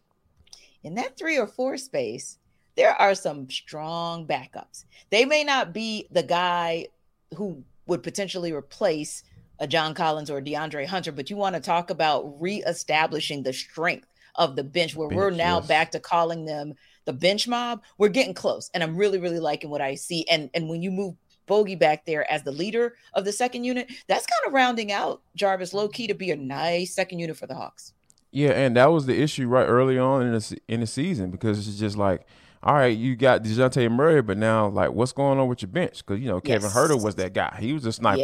in 0.84 0.94
that 0.94 1.16
three 1.16 1.38
or 1.38 1.48
four 1.48 1.76
space, 1.76 2.38
there 2.76 2.94
are 2.94 3.16
some 3.16 3.50
strong 3.50 4.28
backups. 4.28 4.84
They 5.10 5.24
may 5.24 5.42
not 5.42 5.72
be 5.72 6.06
the 6.12 6.22
guy 6.22 6.86
who 7.34 7.64
would 7.86 8.02
potentially 8.02 8.52
replace 8.52 9.22
a 9.58 9.66
John 9.66 9.94
Collins 9.94 10.30
or 10.30 10.40
DeAndre 10.40 10.86
Hunter, 10.86 11.12
but 11.12 11.30
you 11.30 11.36
want 11.36 11.54
to 11.54 11.60
talk 11.60 11.90
about 11.90 12.40
reestablishing 12.40 13.42
the 13.42 13.52
strength 13.52 14.08
of 14.34 14.56
the 14.56 14.64
bench 14.64 14.96
where 14.96 15.08
we're 15.08 15.30
now 15.30 15.58
yes. 15.58 15.68
back 15.68 15.90
to 15.92 16.00
calling 16.00 16.44
them 16.44 16.74
the 17.04 17.12
bench 17.12 17.46
mob. 17.46 17.82
We're 17.98 18.08
getting 18.08 18.34
close, 18.34 18.70
and 18.74 18.82
I'm 18.82 18.96
really, 18.96 19.18
really 19.18 19.38
liking 19.38 19.70
what 19.70 19.80
I 19.80 19.94
see. 19.94 20.26
And 20.28 20.50
and 20.54 20.68
when 20.68 20.82
you 20.82 20.90
move 20.90 21.14
Bogey 21.46 21.76
back 21.76 22.06
there 22.06 22.30
as 22.30 22.42
the 22.42 22.52
leader 22.52 22.96
of 23.12 23.24
the 23.24 23.32
second 23.32 23.64
unit, 23.64 23.90
that's 24.08 24.26
kind 24.26 24.46
of 24.46 24.52
rounding 24.54 24.90
out 24.90 25.22
Jarvis 25.36 25.74
low 25.74 25.88
key 25.88 26.06
to 26.06 26.14
be 26.14 26.30
a 26.30 26.36
nice 26.36 26.94
second 26.94 27.18
unit 27.18 27.36
for 27.36 27.46
the 27.46 27.54
Hawks. 27.54 27.92
Yeah, 28.32 28.50
and 28.50 28.76
that 28.76 28.86
was 28.86 29.06
the 29.06 29.20
issue 29.20 29.46
right 29.46 29.66
early 29.66 29.98
on 29.98 30.22
in 30.22 30.32
the 30.32 30.58
in 30.66 30.80
the 30.80 30.86
season 30.86 31.30
because 31.30 31.68
it's 31.68 31.78
just 31.78 31.96
like, 31.96 32.26
all 32.64 32.74
right, 32.74 32.96
you 32.96 33.14
got 33.14 33.42
Dejounte 33.42 33.90
Murray, 33.90 34.22
but 34.22 34.38
now 34.38 34.68
like, 34.68 34.90
what's 34.92 35.12
going 35.12 35.38
on 35.38 35.48
with 35.48 35.60
your 35.60 35.68
bench? 35.68 35.98
Because 35.98 36.18
you 36.18 36.28
know 36.28 36.40
Kevin 36.40 36.62
Yes. 36.62 36.74
Huerter 36.74 37.00
was 37.00 37.14
that 37.16 37.34
guy. 37.34 37.54
He 37.60 37.74
was 37.74 37.84
a 37.84 37.92
sniper. 37.92 38.22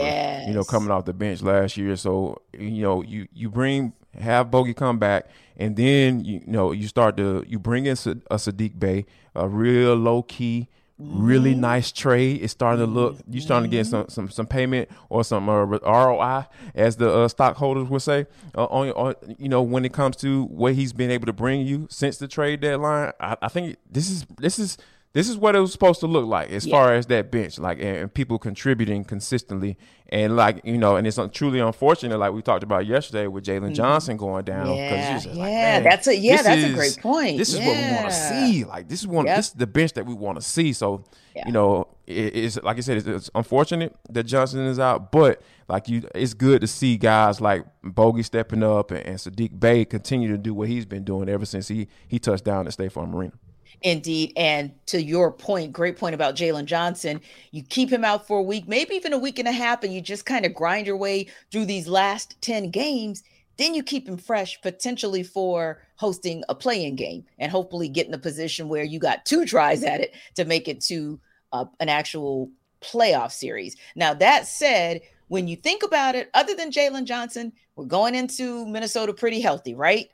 You 0.48 0.54
know, 0.54 0.64
coming 0.64 0.90
off 0.90 1.04
the 1.04 1.12
bench 1.12 1.42
last 1.42 1.76
year. 1.76 1.94
So 1.96 2.40
you 2.54 2.82
know, 2.82 3.02
you 3.02 3.28
you 3.34 3.50
bring 3.50 3.92
have 4.18 4.50
Bogey 4.50 4.72
come 4.72 4.98
back, 4.98 5.26
and 5.58 5.76
then 5.76 6.24
you, 6.24 6.42
know 6.46 6.72
you 6.72 6.88
start 6.88 7.18
to 7.18 7.44
you 7.46 7.58
bring 7.58 7.84
in 7.84 7.92
a 7.92 8.36
Saddiq 8.36 8.78
Bey, 8.78 9.04
a 9.34 9.46
real 9.46 9.94
low 9.94 10.22
key 10.22 10.68
really 11.00 11.54
nice 11.54 11.90
trade. 11.90 12.42
It's 12.42 12.52
starting 12.52 12.84
to 12.84 12.90
look. 12.90 13.18
You're 13.28 13.42
starting 13.42 13.70
to 13.70 13.76
get 13.76 13.86
some 13.86 14.08
some 14.08 14.28
some 14.30 14.46
payment 14.46 14.88
or 15.08 15.24
some 15.24 15.48
uh, 15.48 15.64
ROI, 15.64 16.46
as 16.74 16.96
the 16.96 17.12
uh, 17.12 17.28
stockholders 17.28 17.88
would 17.88 18.02
say. 18.02 18.26
Uh, 18.56 18.64
on, 18.64 18.90
on 18.90 19.14
you 19.38 19.48
know 19.48 19.62
when 19.62 19.84
it 19.84 19.92
comes 19.92 20.16
to 20.16 20.44
what 20.44 20.74
he's 20.74 20.92
been 20.92 21.10
able 21.10 21.26
to 21.26 21.32
bring 21.32 21.66
you 21.66 21.86
since 21.90 22.18
the 22.18 22.28
trade 22.28 22.60
deadline, 22.60 23.12
I, 23.20 23.36
I 23.42 23.48
think 23.48 23.76
this 23.90 24.10
is 24.10 24.26
this 24.38 24.58
is 24.58 24.76
this 25.12 25.28
is 25.28 25.36
what 25.36 25.56
it 25.56 25.60
was 25.60 25.72
supposed 25.72 25.98
to 26.00 26.06
look 26.06 26.24
like 26.24 26.50
as 26.50 26.64
yeah. 26.64 26.70
far 26.70 26.94
as 26.94 27.06
that 27.06 27.32
bench, 27.32 27.58
like 27.58 27.78
and, 27.78 27.96
and, 27.96 28.14
people 28.14 28.38
contributing 28.38 29.04
consistently, 29.04 29.76
and 30.08 30.36
like 30.36 30.60
you 30.64 30.78
know, 30.78 30.94
and 30.94 31.04
it's 31.04 31.18
truly 31.32 31.58
unfortunate, 31.58 32.16
like 32.18 32.32
we 32.32 32.42
talked 32.42 32.62
about 32.62 32.86
yesterday 32.86 33.26
with 33.26 33.44
Jalen 33.44 33.58
mm-hmm. 33.58 33.72
Johnson 33.74 34.16
going 34.16 34.44
down. 34.44 34.68
Yeah, 34.68 35.20
yeah, 35.24 35.30
like, 35.34 35.82
that's 35.82 36.06
a 36.06 36.16
yeah, 36.16 36.42
that's 36.42 36.62
is, 36.62 36.72
a 36.72 36.74
great 36.74 36.96
point. 37.00 37.38
This 37.38 37.52
yeah. 37.52 37.60
is 37.60 37.66
what 37.66 37.76
we 37.76 37.94
want 37.94 38.06
to 38.06 38.12
see. 38.12 38.64
Like 38.64 38.88
this 38.88 39.00
is 39.00 39.08
one, 39.08 39.26
yep. 39.26 39.36
this 39.36 39.48
is 39.48 39.52
the 39.54 39.66
bench 39.66 39.94
that 39.94 40.06
we 40.06 40.14
want 40.14 40.38
to 40.38 40.42
see. 40.42 40.72
So 40.72 41.04
yeah. 41.34 41.44
you 41.44 41.52
know, 41.52 41.88
it, 42.06 42.36
it's 42.36 42.62
like 42.62 42.76
I 42.76 42.80
said, 42.80 42.98
it's, 42.98 43.06
it's, 43.08 43.30
unfortunate 43.34 43.96
that 44.10 44.24
Johnson 44.24 44.64
is 44.66 44.78
out, 44.78 45.10
but 45.10 45.42
like 45.68 45.88
you, 45.88 46.08
it's 46.14 46.34
good 46.34 46.60
to 46.60 46.68
see 46.68 46.96
guys 46.96 47.40
like 47.40 47.64
Bogey 47.82 48.22
stepping 48.22 48.62
up 48.62 48.92
and, 48.92 49.04
and 49.04 49.16
Saddiq 49.16 49.58
Bey 49.58 49.84
continue 49.84 50.28
to 50.28 50.38
do 50.38 50.54
what 50.54 50.68
he's 50.68 50.86
been 50.86 51.02
doing 51.02 51.28
ever 51.28 51.46
since 51.46 51.66
he 51.66 51.88
he 52.06 52.20
touched 52.20 52.44
down 52.44 52.68
at 52.68 52.74
State 52.74 52.92
Farm 52.92 53.12
Arena. 53.12 53.32
Indeed. 53.82 54.32
And 54.36 54.72
to 54.86 55.02
your 55.02 55.32
point, 55.32 55.72
great 55.72 55.96
point 55.96 56.14
about 56.14 56.36
Jalen 56.36 56.66
Johnson, 56.66 57.20
you 57.50 57.62
keep 57.62 57.90
him 57.90 58.04
out 58.04 58.26
for 58.26 58.38
a 58.38 58.42
week, 58.42 58.68
maybe 58.68 58.94
even 58.94 59.12
a 59.12 59.18
week 59.18 59.38
and 59.38 59.48
a 59.48 59.52
half, 59.52 59.82
and 59.82 59.92
you 59.92 60.00
just 60.00 60.26
kind 60.26 60.44
of 60.44 60.54
grind 60.54 60.86
your 60.86 60.96
way 60.96 61.28
through 61.50 61.64
these 61.64 61.88
last 61.88 62.40
10 62.42 62.70
games. 62.70 63.22
Then 63.56 63.74
you 63.74 63.82
keep 63.82 64.08
him 64.08 64.16
fresh 64.16 64.60
potentially 64.62 65.22
for 65.22 65.82
hosting 65.96 66.42
a 66.48 66.54
playing 66.54 66.96
game 66.96 67.24
and 67.38 67.52
hopefully 67.52 67.88
get 67.88 68.06
in 68.06 68.14
a 68.14 68.18
position 68.18 68.68
where 68.68 68.84
you 68.84 68.98
got 68.98 69.24
two 69.26 69.44
tries 69.44 69.82
at 69.82 70.00
it 70.00 70.14
to 70.36 70.44
make 70.44 70.66
it 70.66 70.80
to 70.82 71.20
uh, 71.52 71.66
an 71.78 71.88
actual 71.88 72.50
playoff 72.80 73.32
series. 73.32 73.76
Now, 73.94 74.14
that 74.14 74.46
said, 74.46 75.02
when 75.28 75.46
you 75.46 75.56
think 75.56 75.82
about 75.82 76.14
it, 76.14 76.30
other 76.34 76.54
than 76.54 76.70
Jalen 76.70 77.04
Johnson, 77.04 77.52
we're 77.76 77.84
going 77.84 78.14
into 78.14 78.66
Minnesota 78.66 79.12
pretty 79.12 79.40
healthy, 79.40 79.74
right? 79.74 80.08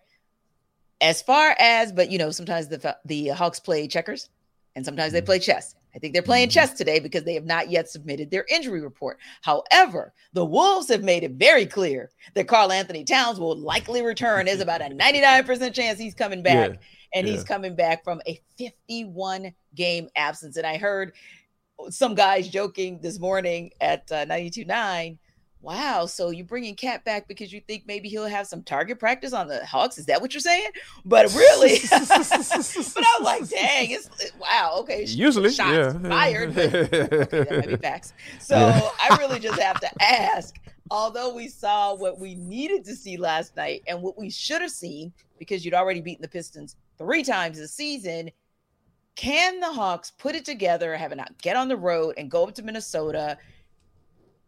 As 1.00 1.22
far 1.22 1.54
as, 1.58 1.92
but 1.92 2.10
you 2.10 2.18
know, 2.18 2.30
sometimes 2.30 2.68
the 2.68 2.96
the 3.04 3.28
Hawks 3.28 3.60
play 3.60 3.86
checkers, 3.88 4.28
and 4.74 4.84
sometimes 4.84 5.12
they 5.12 5.20
mm-hmm. 5.20 5.26
play 5.26 5.38
chess. 5.38 5.74
I 5.94 5.98
think 5.98 6.12
they're 6.12 6.22
playing 6.22 6.48
mm-hmm. 6.48 6.54
chess 6.54 6.74
today 6.74 7.00
because 7.00 7.24
they 7.24 7.34
have 7.34 7.46
not 7.46 7.70
yet 7.70 7.88
submitted 7.88 8.30
their 8.30 8.44
injury 8.50 8.82
report. 8.82 9.18
However, 9.40 10.12
the 10.34 10.44
Wolves 10.44 10.88
have 10.88 11.02
made 11.02 11.24
it 11.24 11.32
very 11.32 11.64
clear 11.64 12.10
that 12.34 12.48
Karl-Anthony 12.48 13.02
Towns 13.02 13.40
will 13.40 13.56
likely 13.56 14.02
return. 14.02 14.44
There's 14.44 14.60
about 14.60 14.82
a 14.82 14.84
99% 14.90 15.72
chance 15.72 15.98
he's 15.98 16.14
coming 16.14 16.42
back, 16.42 16.72
yeah. 16.72 16.76
and 17.14 17.26
yeah. 17.26 17.32
he's 17.32 17.44
coming 17.44 17.74
back 17.74 18.04
from 18.04 18.20
a 18.26 18.38
51 18.58 19.54
game 19.74 20.08
absence. 20.16 20.58
And 20.58 20.66
I 20.66 20.76
heard 20.76 21.14
some 21.88 22.14
guys 22.14 22.48
joking 22.48 23.00
this 23.00 23.18
morning 23.18 23.70
at 23.80 24.10
uh, 24.12 24.26
92.9 24.26 25.18
Wow. 25.60 26.06
So 26.06 26.30
you're 26.30 26.46
bringing 26.46 26.74
Cat 26.74 27.04
back 27.04 27.26
because 27.26 27.52
you 27.52 27.60
think 27.60 27.84
maybe 27.86 28.08
he'll 28.08 28.26
have 28.26 28.46
some 28.46 28.62
target 28.62 28.98
practice 28.98 29.32
on 29.32 29.48
the 29.48 29.64
Hawks? 29.66 29.98
Is 29.98 30.06
that 30.06 30.20
what 30.20 30.32
you're 30.32 30.40
saying? 30.40 30.70
But 31.04 31.34
really, 31.34 31.78
but 31.90 33.04
I'm 33.16 33.24
like, 33.24 33.48
dang, 33.48 33.90
it's 33.90 34.08
wow. 34.38 34.76
Okay. 34.80 35.04
Usually, 35.04 35.50
shots 35.50 35.96
yeah. 36.02 36.08
fired. 36.08 36.54
But, 36.54 36.74
okay, 36.74 37.26
that 37.28 37.50
might 37.50 37.68
be 37.68 37.76
facts. 37.76 38.12
So 38.38 38.56
yeah. 38.56 38.88
I 39.00 39.16
really 39.16 39.38
just 39.40 39.60
have 39.60 39.80
to 39.80 39.90
ask. 40.02 40.56
Although 40.90 41.34
we 41.34 41.48
saw 41.48 41.94
what 41.94 42.20
we 42.20 42.36
needed 42.36 42.84
to 42.84 42.94
see 42.94 43.16
last 43.16 43.56
night 43.56 43.82
and 43.88 44.00
what 44.02 44.16
we 44.16 44.30
should 44.30 44.62
have 44.62 44.70
seen 44.70 45.12
because 45.38 45.64
you'd 45.64 45.74
already 45.74 46.00
beaten 46.00 46.22
the 46.22 46.28
Pistons 46.28 46.76
three 46.96 47.24
times 47.24 47.58
this 47.58 47.72
season, 47.72 48.30
can 49.16 49.60
the 49.60 49.72
Hawks 49.72 50.12
put 50.12 50.34
it 50.34 50.44
together, 50.44 50.94
have 50.96 51.10
it 51.10 51.16
not 51.16 51.36
get 51.42 51.56
on 51.56 51.68
the 51.68 51.76
road 51.76 52.14
and 52.18 52.30
go 52.30 52.44
up 52.44 52.54
to 52.54 52.62
Minnesota? 52.62 53.38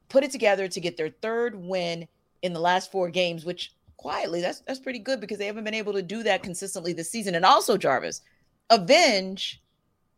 Put 0.08 0.24
it 0.24 0.30
together 0.30 0.68
to 0.68 0.80
get 0.80 0.96
their 0.96 1.10
third 1.10 1.54
win 1.54 2.08
in 2.42 2.52
the 2.52 2.60
last 2.60 2.90
four 2.90 3.10
games, 3.10 3.44
which 3.44 3.72
quietly 3.96 4.40
that's 4.40 4.60
that's 4.60 4.78
pretty 4.78 4.98
good 4.98 5.20
because 5.20 5.38
they 5.38 5.46
haven't 5.46 5.64
been 5.64 5.74
able 5.74 5.92
to 5.92 6.02
do 6.02 6.22
that 6.22 6.42
consistently 6.42 6.92
this 6.92 7.10
season. 7.10 7.34
And 7.34 7.44
also, 7.44 7.76
Jarvis, 7.76 8.22
avenge 8.70 9.62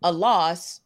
a 0.03 0.12
loss 0.12 0.81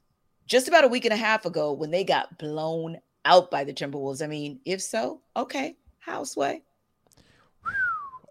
just 0.46 0.68
about 0.68 0.84
a 0.84 0.88
week 0.88 1.04
and 1.04 1.14
a 1.14 1.18
half 1.18 1.44
ago 1.44 1.72
when 1.72 1.90
they 1.90 2.04
got 2.04 2.38
blown 2.38 2.98
out 3.24 3.50
by 3.50 3.64
the 3.64 3.72
Timberwolves. 3.72 4.22
I 4.22 4.26
mean, 4.26 4.60
if 4.64 4.82
so, 4.82 5.20
okay, 5.36 5.76
Houseway. 6.06 6.62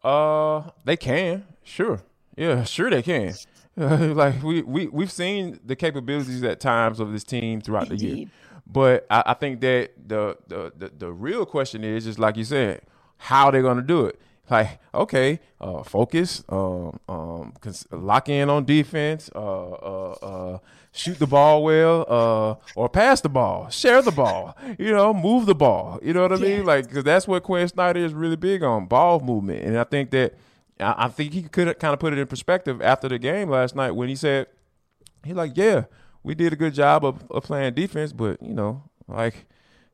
Uh, 0.03 0.69
they 0.83 0.97
can, 0.97 1.45
sure, 1.63 2.01
yeah, 2.35 2.65
sure 2.65 2.89
they 2.89 3.01
can. 3.01 3.33
like 3.77 4.43
we 4.43 4.61
we 4.61 4.87
we've 4.87 5.11
seen 5.11 5.57
the 5.65 5.77
capabilities 5.77 6.43
at 6.43 6.59
times 6.59 6.99
of 6.99 7.13
this 7.13 7.23
team 7.23 7.61
throughout 7.61 7.89
Indeed. 7.89 7.99
the 7.99 8.17
year. 8.17 8.27
But 8.65 9.05
I, 9.09 9.23
I 9.27 9.33
think 9.33 9.61
that 9.61 9.91
the, 10.07 10.37
the, 10.47 10.71
the 10.75 10.91
the 10.97 11.11
real 11.11 11.45
question 11.45 11.83
is 11.83 12.05
just 12.05 12.19
like 12.19 12.37
you 12.37 12.43
said, 12.45 12.81
how 13.17 13.51
they're 13.51 13.61
gonna 13.61 13.81
do 13.81 14.05
it. 14.05 14.19
Like, 14.49 14.79
okay, 14.93 15.39
uh, 15.61 15.83
focus, 15.83 16.43
um, 16.49 16.99
um, 17.07 17.53
lock 17.91 18.27
in 18.27 18.49
on 18.49 18.65
defense, 18.65 19.29
uh, 19.33 19.71
uh, 19.71 20.11
uh, 20.21 20.57
shoot 20.91 21.17
the 21.17 21.25
ball 21.25 21.63
well, 21.63 22.05
uh, 22.09 22.55
or 22.75 22.89
pass 22.89 23.21
the 23.21 23.29
ball, 23.29 23.69
share 23.69 24.01
the 24.01 24.11
ball, 24.11 24.57
you 24.77 24.91
know, 24.91 25.13
move 25.13 25.45
the 25.45 25.55
ball. 25.55 25.97
You 26.03 26.13
know 26.13 26.23
what 26.23 26.33
I 26.33 26.35
mean? 26.35 26.65
Like, 26.65 26.89
because 26.89 27.05
that's 27.05 27.25
what 27.25 27.41
Quin 27.43 27.67
Snyder 27.69 28.01
is 28.01 28.13
really 28.13 28.35
big 28.35 28.63
on, 28.63 28.85
ball 28.85 29.21
movement. 29.21 29.63
And 29.63 29.77
I 29.77 29.85
think 29.85 30.11
that 30.11 30.35
I, 30.77 31.05
I 31.05 31.07
think 31.07 31.31
he 31.31 31.43
could 31.43 31.79
kind 31.79 31.93
of 31.93 31.99
put 31.99 32.11
it 32.11 32.19
in 32.19 32.27
perspective 32.27 32.81
after 32.81 33.07
the 33.07 33.19
game 33.19 33.49
last 33.49 33.77
night 33.77 33.91
when 33.91 34.09
he 34.09 34.15
said, 34.15 34.47
he 35.23 35.33
like, 35.33 35.53
yeah, 35.55 35.85
we 36.23 36.35
did 36.35 36.53
a 36.53 36.55
good 36.55 36.73
job 36.73 37.05
of, 37.05 37.29
of 37.29 37.43
playing 37.43 37.73
defense, 37.73 38.13
but 38.13 38.41
you 38.41 38.53
know, 38.53 38.83
like 39.07 39.45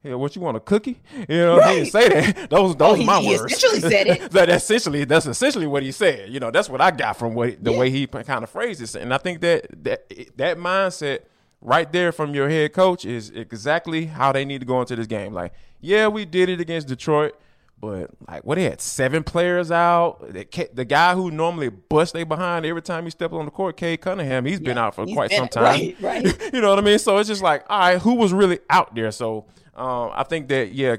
yeah, 0.04 0.13
what 0.13 0.34
you 0.34 0.42
want 0.42 0.56
a 0.56 0.62
cookie? 0.62 1.02
You 1.28 1.38
know, 1.38 1.58
right. 1.58 1.70
he 1.70 1.76
didn't 1.80 1.92
say 1.92 2.10
that. 2.10 2.50
Those 2.50 2.76
those 2.78 2.92
oh, 2.92 2.94
he, 2.94 3.06
my 3.06 3.20
he 3.20 3.28
words. 3.36 3.52
Essentially 3.54 3.82
said 3.82 4.08
it. 4.08 4.32
that 4.32 4.50
essentially 4.50 5.04
that's 5.04 5.26
essentially 5.26 5.68
what 5.68 5.84
he 5.84 5.92
said. 5.92 6.30
You 6.30 6.39
know, 6.39 6.52
that's 6.52 6.70
what 6.70 6.80
I 6.80 6.92
got 6.92 7.18
from 7.18 7.34
what 7.34 7.62
the 7.62 7.72
yeah. 7.72 7.78
way 7.78 7.89
he 7.89 8.08
kind 8.08 8.44
of 8.44 8.50
phrased 8.50 8.82
it. 8.82 8.96
And 8.96 9.13
I 9.13 9.18
think 9.18 9.42
that 9.42 9.68
that 9.84 10.10
that 10.38 10.58
mindset 10.58 11.20
right 11.62 11.92
there 11.92 12.13
from 12.13 12.34
your 12.34 12.48
head 12.48 12.72
coach 12.72 13.04
is 13.04 13.30
exactly 13.32 14.06
how 14.06 14.32
they 14.32 14.46
need 14.46 14.62
to 14.62 14.65
go 14.65 14.80
into 14.80 14.96
this 14.96 15.08
game. 15.08 15.34
Like, 15.34 15.54
yeah, 15.82 16.08
we 16.08 16.24
did 16.24 16.48
it 16.48 16.62
against 16.62 16.88
Detroit. 16.88 17.34
But 17.80 18.10
like, 18.28 18.44
what 18.44 18.56
they 18.56 18.65
had 18.65 18.82
seven 18.82 19.24
players 19.24 19.72
out. 19.72 20.34
The, 20.34 20.86
guy 20.86 21.13
who 21.15 21.32
normally 21.32 21.70
busts 21.70 22.13
they 22.13 22.24
behind 22.24 22.65
every 22.65 22.82
time 22.82 23.06
he 23.06 23.10
steps 23.10 23.34
on 23.34 23.46
the 23.46 23.52
court, 23.52 23.78
Cade 23.78 24.02
Cunningham, 24.02 24.46
he's 24.46 24.60
yeah, 24.60 24.65
been 24.65 24.78
out 24.78 24.96
for 24.96 25.06
quite 25.06 25.30
been, 25.30 25.39
some 25.39 25.48
time. 25.48 25.63
Right, 25.70 25.96
right. 26.02 26.26
you 26.54 26.62
know 26.62 26.70
what 26.70 26.80
I 26.80 26.82
mean? 26.82 27.00
So 27.00 27.18
it's 27.18 27.30
just 27.30 27.42
like, 27.42 27.63
all 27.70 27.80
right, 27.80 28.02
who 28.02 28.15
was 28.15 28.34
really 28.34 28.60
out 28.70 28.96
there? 28.96 29.12
So 29.12 29.46
um, 29.76 30.12
I 30.13 30.24
think 30.24 30.50
that 30.50 30.74
yeah, 30.74 30.98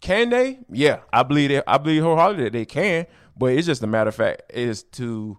can 0.00 0.30
they? 0.30 0.60
Yeah, 0.70 1.00
I 1.12 1.22
believe 1.22 1.50
that. 1.50 1.64
I 1.66 1.78
believe 1.78 2.02
wholeheartedly 2.02 2.44
that 2.44 2.52
they 2.52 2.64
can. 2.64 3.06
But 3.36 3.52
it's 3.52 3.66
just 3.66 3.82
a 3.82 3.86
matter 3.86 4.08
of 4.08 4.14
fact 4.14 4.42
is 4.52 4.82
to 4.84 5.38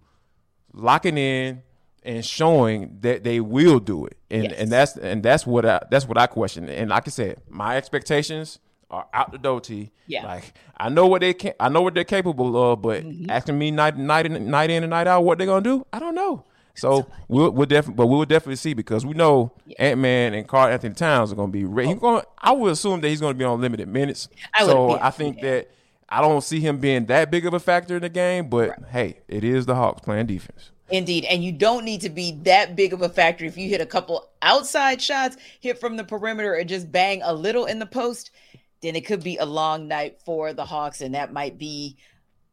locking 0.74 1.18
in 1.18 1.64
and 2.04 2.26
showing 2.26 2.98
that 3.02 3.24
they 3.24 3.40
will 3.40 3.80
do 3.80 4.06
it, 4.06 4.18
and 4.30 4.44
yes. 4.44 4.54
and 4.58 4.72
that's 4.72 4.98
and 4.98 5.24
that's 5.24 5.48
what 5.48 5.66
I 5.66 5.82
that's 5.90 6.08
what 6.08 6.18
I 6.18 6.28
question. 6.28 6.70
And 6.70 6.90
like 6.90 7.08
I 7.08 7.12
said, 7.12 7.42
my 7.50 7.78
expectations 7.78 8.60
are 8.94 9.08
out 9.14 9.32
the 9.32 9.38
door, 9.38 9.60
T. 9.60 9.92
Yeah. 10.08 10.26
Like 10.26 10.54
I 10.78 10.90
know 10.90 11.08
what 11.08 11.22
they 11.22 11.34
can 11.34 11.54
I 11.60 11.70
know 11.70 11.82
what 11.82 11.94
they're 11.94 12.04
capable 12.04 12.72
of, 12.72 12.82
but 12.82 13.04
mm-hmm. 13.04 13.30
asking 13.30 13.58
me 13.58 13.72
night 13.72 13.98
night 13.98 14.26
in 14.26 14.50
night 14.50 14.70
in 14.70 14.84
and 14.84 14.92
night 14.92 15.08
out 15.08 15.24
what 15.24 15.38
they're 15.38 15.48
gonna 15.48 15.62
do, 15.62 15.86
I 15.92 16.00
don't 16.00 16.16
know. 16.16 16.46
So 16.76 17.08
we'll 17.28 17.52
we'll 17.52 17.68
definitely, 17.68 17.96
but 17.96 18.08
we'll 18.08 18.26
definitely 18.26 18.56
see 18.56 18.74
because 18.74 19.06
we 19.06 19.14
know 19.14 19.52
yeah. 19.66 19.76
Ant 19.80 20.00
Man 20.00 20.34
and 20.34 20.48
Karl-Anthony 20.48 20.96
Towns 20.96 21.32
are 21.32 21.36
going 21.36 21.50
to 21.50 21.54
be 21.54 21.66
ready. 21.66 21.90
He's 21.90 22.00
going. 22.00 22.24
I 22.40 22.52
would 22.52 22.72
assume 22.72 23.02
that 23.02 23.10
he's 23.10 23.22
going 23.22 23.34
to 23.34 23.38
be 23.38 23.46
on 23.46 23.62
limited 23.62 23.88
minutes. 23.88 24.28
I 24.56 24.66
so 24.66 24.92
I 24.92 25.12
think 25.12 25.38
yeah. 25.38 25.44
that 25.44 25.72
I 26.10 26.22
don't 26.22 26.42
see 26.42 26.60
him 26.60 26.80
being 26.80 27.06
that 27.08 27.30
big 27.30 27.46
of 27.46 27.54
a 27.54 27.60
factor 27.60 27.96
in 27.96 28.02
the 28.02 28.10
game. 28.10 28.50
But 28.50 28.70
right. 28.70 28.80
hey, 28.90 29.18
it 29.28 29.44
is 29.44 29.68
the 29.68 29.76
Hawks 29.76 30.02
playing 30.02 30.26
defense. 30.26 30.72
Indeed. 30.90 31.26
And 31.26 31.44
you 31.44 31.52
don't 31.52 31.86
need 31.86 32.02
to 32.02 32.10
be 32.10 32.40
that 32.44 32.76
big 32.76 32.94
of 32.94 33.02
a 33.02 33.10
factor 33.10 33.46
if 33.46 33.58
you 33.58 33.70
hit 33.70 33.82
a 33.82 33.86
couple 33.86 34.30
outside 34.42 35.02
shots, 35.02 35.38
hit 35.60 35.80
from 35.80 35.96
the 35.96 36.04
perimeter, 36.04 36.56
or 36.56 36.64
just 36.64 36.92
bang 36.92 37.22
a 37.24 37.34
little 37.34 37.66
in 37.66 37.80
the 37.80 37.86
post 37.86 38.32
then 38.84 38.96
it 38.96 39.06
could 39.06 39.24
be 39.24 39.38
a 39.38 39.46
long 39.46 39.88
night 39.88 40.20
for 40.26 40.54
the 40.54 40.66
Hawks. 40.66 41.02
And 41.02 41.16
that 41.16 41.34
might 41.34 41.58
be, 41.58 41.98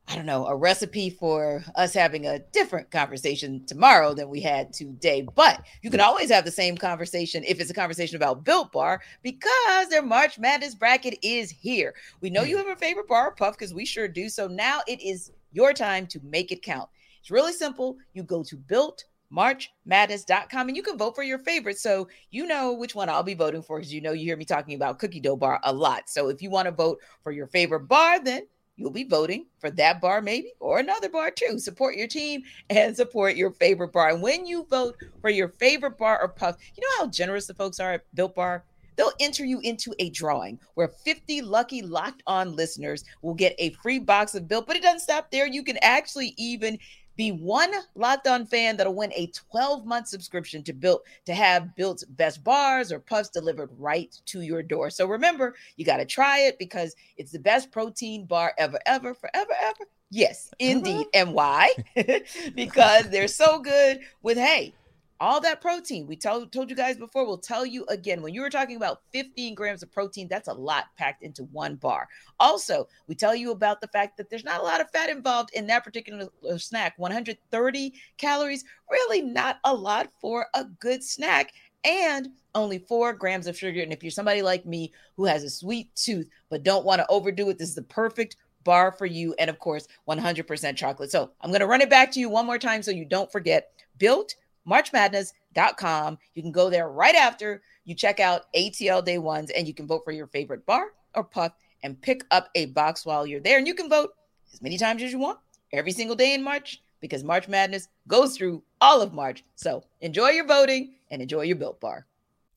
I 0.09 0.15
don't 0.15 0.27
know, 0.27 0.47
a 0.47 0.57
recipe 0.57 1.11
for 1.11 1.65
us 1.75 1.93
having 1.93 2.27
a 2.27 2.39
different 2.39 2.91
conversation 2.91 3.67
tomorrow 3.67 4.15
than 4.15 4.31
we 4.31 4.41
had 4.41 4.73
today. 4.73 5.27
But 5.35 5.67
you 5.83 5.91
can 5.91 6.01
always 6.01 6.31
have 6.31 6.45
the 6.45 6.51
same 6.51 6.77
conversation 6.77 7.43
if 7.45 7.61
it's 7.61 7.71
a 7.71 7.75
conversation 7.75 8.17
about 8.17 8.45
Built 8.45 8.71
Bar 8.73 9.03
because 9.23 9.89
their 9.89 10.03
March 10.03 10.39
Madness 10.39 10.77
bracket 10.77 11.19
is 11.23 11.51
here. 11.51 11.95
We 12.21 12.31
know 12.31 12.43
you 12.43 12.57
have 12.57 12.69
a 12.69 12.77
favorite 12.77 13.09
bar 13.09 13.29
or 13.29 13.35
puff 13.35 13.59
because 13.59 13.75
we 13.75 13.85
sure 13.85 14.09
do. 14.09 14.29
So 14.29 14.47
now 14.47 14.81
it 14.87 15.01
is 15.03 15.33
your 15.53 15.73
time 15.73 16.07
to 16.07 16.21
make 16.23 16.53
it 16.53 16.63
count. 16.63 16.89
It's 17.21 17.31
really 17.31 17.53
simple. 17.53 17.99
You 18.15 18.23
go 18.23 18.45
to 18.45 18.57
built 18.57 19.05
marchmadness.com 19.35 20.69
and 20.69 20.77
you 20.77 20.83
can 20.83 20.99
vote 20.99 21.15
for 21.15 21.23
your 21.23 21.39
favorite. 21.39 21.79
So 21.79 22.09
you 22.31 22.47
know 22.47 22.73
which 22.73 22.95
one 22.95 23.09
I'll 23.09 23.23
be 23.23 23.35
voting 23.35 23.63
for 23.63 23.79
because 23.79 23.93
you 23.93 24.01
know 24.01 24.13
you 24.13 24.25
hear 24.25 24.37
me 24.37 24.45
talking 24.45 24.75
about 24.75 24.99
cookie 24.99 25.21
dough 25.21 25.37
bar 25.37 25.61
a 25.65 25.73
lot. 25.73 26.09
So 26.09 26.29
if 26.29 26.43
you 26.43 26.51
want 26.51 26.67
to 26.67 26.73
vote 26.73 26.99
for 27.23 27.33
your 27.33 27.47
favorite 27.47 27.89
bar, 27.89 28.23
then 28.23 28.47
you'll 28.77 28.91
be 28.91 29.05
voting 29.05 29.47
for 29.59 29.71
that 29.71 30.01
bar, 30.01 30.23
maybe, 30.23 30.53
or 30.59 30.79
another 30.79 31.09
bar 31.09 31.31
too. 31.31 31.59
Support 31.59 31.97
your 31.97 32.09
team 32.09 32.43
and 32.71 32.97
support 32.97 33.37
your 33.37 33.53
favorite 33.53 33.93
bar. 33.93 34.09
And 34.09 34.23
when 34.23 34.47
you 34.47 34.67
vote 34.71 34.97
for 35.21 35.31
your 35.31 35.49
favorite 35.49 35.99
bar 35.99 36.21
or 36.21 36.29
puff, 36.29 36.57
you 36.75 36.83
know 36.83 37.05
how 37.05 37.11
generous 37.11 37.47
the 37.47 37.55
folks 37.55 37.79
are 37.79 37.93
at 37.93 38.15
Built 38.15 38.35
Bar? 38.35 38.65
They'll 38.97 39.13
enter 39.21 39.45
you 39.45 39.61
into 39.61 39.95
a 39.99 40.11
drawing 40.11 40.59
where 40.75 40.89
50 40.89 41.43
lucky 41.43 41.81
locked 41.81 42.23
on 42.27 42.55
listeners 42.55 43.05
will 43.23 43.35
get 43.35 43.55
a 43.59 43.71
free 43.83 43.99
box 43.99 44.35
of 44.35 44.49
Built. 44.49 44.67
But 44.67 44.77
it 44.77 44.83
doesn't 44.83 45.01
stop 45.01 45.31
there. 45.31 45.47
You 45.47 45.63
can 45.63 45.79
actually 45.83 46.35
even 46.37 46.79
be 47.21 47.33
one 47.33 47.71
locked 47.97 48.27
on 48.27 48.47
fan 48.47 48.79
that'll 48.79 48.95
win 48.95 49.13
a 49.15 49.27
12 49.27 49.85
month 49.85 50.09
subscription 50.09 50.63
to 50.63 50.73
Built 50.73 51.05
to 51.27 51.35
have 51.35 51.77
Built's 51.77 52.03
best 52.03 52.43
bars 52.43 52.91
or 52.91 52.99
puffs 52.99 53.29
delivered 53.29 53.69
right 53.77 54.19
to 54.25 54.41
your 54.41 54.63
door. 54.63 54.89
So 54.89 55.05
remember, 55.05 55.55
you 55.77 55.85
got 55.85 55.99
to 55.99 56.07
try 56.07 56.39
it 56.39 56.59
because 56.59 56.97
it's 57.19 57.31
the 57.31 57.39
best 57.39 57.71
protein 57.71 58.25
bar 58.25 58.55
ever, 58.57 58.79
ever, 58.87 59.13
forever, 59.13 59.53
ever. 59.63 59.85
Yes, 60.11 60.49
uh-huh. 60.55 60.71
indeed. 60.71 61.07
And 61.13 61.35
why? 61.35 61.75
because 62.55 63.11
they're 63.11 63.29
so 63.29 63.59
good 63.59 64.01
with, 64.23 64.39
hey, 64.39 64.73
all 65.21 65.41
that 65.43 65.61
protein. 65.61 66.07
We 66.07 66.17
told, 66.17 66.51
told 66.51 66.71
you 66.71 66.77
guys 66.77 66.97
before 66.97 67.27
we'll 67.27 67.39
tell 67.39 67.67
you 67.67 67.85
again. 67.89 68.23
When 68.23 68.33
you 68.33 68.41
were 68.41 68.51
talking 68.51 68.77
about 68.77 69.03
15 69.13 69.55
grams 69.55 69.83
of 69.83 69.93
protein 69.93 70.29
that's 70.29 70.49
a 70.49 70.53
lot 70.53 70.87
packed 70.97 71.23
into 71.23 71.45
one 71.45 71.77
bar. 71.77 72.09
Also 72.41 72.89
we 73.07 73.15
tell 73.15 73.35
you 73.35 73.51
about 73.51 73.81
the 73.81 73.89
fact 73.89 74.17
that 74.17 74.31
there's 74.31 74.45
not 74.45 74.61
a 74.61 74.65
lot 74.65 74.81
of 74.81 74.91
fat 74.91 75.11
involved 75.11 75.51
in 75.53 75.67
that 75.67 75.85
particular 75.85 76.29
uh, 76.51 76.57
snack. 76.57 76.95
130 76.97 77.93
calories 78.17 78.65
really 78.91 79.21
not 79.21 79.59
a 79.65 79.75
lot 79.75 80.09
for 80.21 80.47
a 80.55 80.65
good 80.65 81.05
snack 81.05 81.53
and 81.85 82.29
only 82.55 82.79
four 82.79 83.13
grams 83.13 83.47
of 83.47 83.57
sugar. 83.57 83.83
And 83.83 83.93
if 83.93 84.03
you're 84.03 84.11
somebody 84.11 84.43
like 84.43 84.65
me 84.65 84.93
who 85.17 85.27
has 85.27 85.45
a 85.45 85.51
sweet 85.51 85.95
tooth 85.95 86.31
but 86.49 86.63
don't 86.63 86.87
want 86.87 87.01
to 87.01 87.07
overdo 87.11 87.51
it 87.51 87.59
this 87.59 87.69
is 87.69 87.75
the 87.75 87.83
perfect 87.83 88.37
bar 88.65 88.93
for 88.93 89.07
you 89.07 89.35
and 89.39 89.51
of 89.51 89.59
course 89.59 89.87
100% 90.09 90.77
chocolate. 90.77 91.11
So 91.11 91.31
i'm 91.43 91.51
going 91.51 91.61
to 91.61 91.67
run 91.67 91.81
it 91.83 91.91
back 91.91 92.11
to 92.13 92.21
you 92.21 92.31
one 92.31 92.47
more 92.47 92.59
time 92.59 92.83
so 92.83 92.91
you 92.91 93.05
don't 93.05 93.31
forget. 93.31 93.71
Built 93.99 94.35
marchmadness.com. 94.69 96.19
You 96.35 96.43
can 96.43 96.53
go 96.53 96.71
there 96.71 96.89
right 96.89 97.15
after 97.15 97.63
you 97.85 97.95
check 97.95 98.21
out 98.21 98.53
ATL 98.55 99.05
Day 99.05 99.19
Ones 99.19 99.51
and 99.51 99.67
you 99.67 99.75
can 99.75 99.87
vote 99.87 100.03
for 100.05 100.13
your 100.13 100.27
favorite 100.29 100.65
bar 100.67 100.93
or 101.15 101.25
puff 101.25 101.53
and 101.83 102.01
pick 102.01 102.25
up 102.31 102.49
a 102.55 102.67
box 102.67 103.05
while 103.05 103.27
you're 103.27 103.41
there. 103.41 103.59
And 103.59 103.67
you 103.67 103.75
can 103.75 103.89
vote 103.89 104.11
as 104.53 104.63
many 104.63 104.79
times 104.79 105.03
as 105.03 105.13
you 105.13 105.19
want 105.19 105.39
every 105.73 105.93
single 105.93 106.17
day 106.17 106.35
in 106.35 106.43
March 106.43 106.83
because 107.01 107.25
March 107.25 107.49
Madness 107.49 107.89
goes 108.09 108.37
through 108.37 108.63
all 108.81 109.01
of 109.01 109.15
March. 109.15 109.45
So 109.57 109.85
enjoy 110.01 110.31
your 110.31 110.47
voting 110.47 110.95
and 111.11 111.23
enjoy 111.23 111.43
your 111.43 111.57
built 111.57 111.81
bar. 111.81 112.07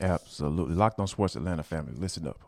Absolutely. 0.00 0.74
Locked 0.74 1.00
on 1.00 1.06
Sports 1.06 1.36
Atlanta 1.36 1.62
family, 1.62 1.92
listen 1.96 2.26
up. 2.26 2.40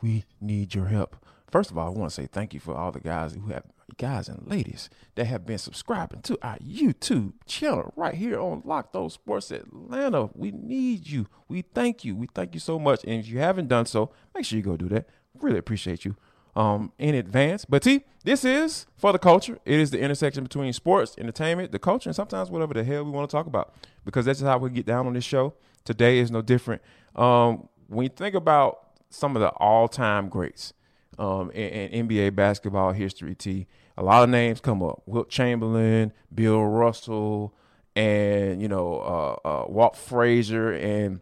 We 0.00 0.24
need 0.40 0.74
your 0.74 0.86
help. 0.86 1.16
First 1.50 1.70
of 1.70 1.78
all, 1.78 1.86
I 1.86 1.90
want 1.90 2.10
to 2.10 2.14
say 2.14 2.26
thank 2.26 2.52
you 2.52 2.60
for 2.60 2.74
all 2.74 2.90
the 2.90 3.00
guys 3.00 3.34
who 3.34 3.52
have 3.52 3.64
guys 3.96 4.28
and 4.28 4.46
ladies 4.46 4.90
that 5.14 5.26
have 5.26 5.46
been 5.46 5.58
subscribing 5.58 6.22
to 6.22 6.38
our 6.42 6.56
YouTube 6.58 7.34
channel 7.46 7.92
right 7.96 8.14
here 8.14 8.40
on 8.40 8.62
Locked 8.64 8.96
On 8.96 9.08
Sports 9.08 9.50
Atlanta. 9.50 10.30
We 10.34 10.50
need 10.50 11.06
you. 11.06 11.28
We 11.48 11.62
thank 11.62 12.04
you. 12.04 12.16
We 12.16 12.28
thank 12.34 12.54
you 12.54 12.60
so 12.60 12.78
much. 12.78 13.04
And 13.04 13.20
if 13.20 13.28
you 13.28 13.38
haven't 13.38 13.68
done 13.68 13.86
so, 13.86 14.10
make 14.34 14.44
sure 14.44 14.56
you 14.56 14.64
go 14.64 14.76
do 14.76 14.88
that. 14.88 15.08
Really 15.40 15.58
appreciate 15.58 16.04
you 16.04 16.16
um, 16.56 16.92
in 16.98 17.14
advance. 17.14 17.64
But 17.64 17.82
T, 17.82 18.04
this 18.24 18.44
is 18.44 18.86
for 18.96 19.12
the 19.12 19.18
culture. 19.18 19.58
It 19.64 19.80
is 19.80 19.90
the 19.90 20.00
intersection 20.00 20.42
between 20.42 20.72
sports, 20.72 21.14
entertainment, 21.18 21.72
the 21.72 21.78
culture, 21.78 22.08
and 22.08 22.16
sometimes 22.16 22.50
whatever 22.50 22.74
the 22.74 22.84
hell 22.84 23.04
we 23.04 23.10
want 23.10 23.28
to 23.28 23.36
talk 23.36 23.46
about. 23.46 23.74
Because 24.04 24.24
that's 24.24 24.40
just 24.40 24.48
how 24.48 24.58
we 24.58 24.70
get 24.70 24.86
down 24.86 25.06
on 25.06 25.12
this 25.14 25.24
show. 25.24 25.54
Today 25.84 26.18
is 26.18 26.30
no 26.30 26.42
different. 26.42 26.82
Um, 27.14 27.68
when 27.88 28.04
you 28.04 28.10
think 28.10 28.34
about 28.34 28.80
some 29.10 29.36
of 29.36 29.40
the 29.40 29.50
all-time 29.50 30.28
greats 30.28 30.72
um, 31.18 31.50
in, 31.50 31.90
in, 31.90 32.08
NBA 32.08 32.34
basketball 32.34 32.92
history, 32.92 33.34
T, 33.34 33.66
a 33.96 34.02
lot 34.02 34.24
of 34.24 34.30
names 34.30 34.60
come 34.60 34.82
up: 34.82 35.02
Wilt 35.06 35.28
Chamberlain, 35.28 36.12
Bill 36.34 36.64
Russell, 36.64 37.54
and 37.94 38.60
you 38.60 38.68
know 38.68 38.98
uh, 39.44 39.48
uh, 39.48 39.64
Walt 39.68 39.96
Frazier. 39.96 40.72
And 40.72 41.20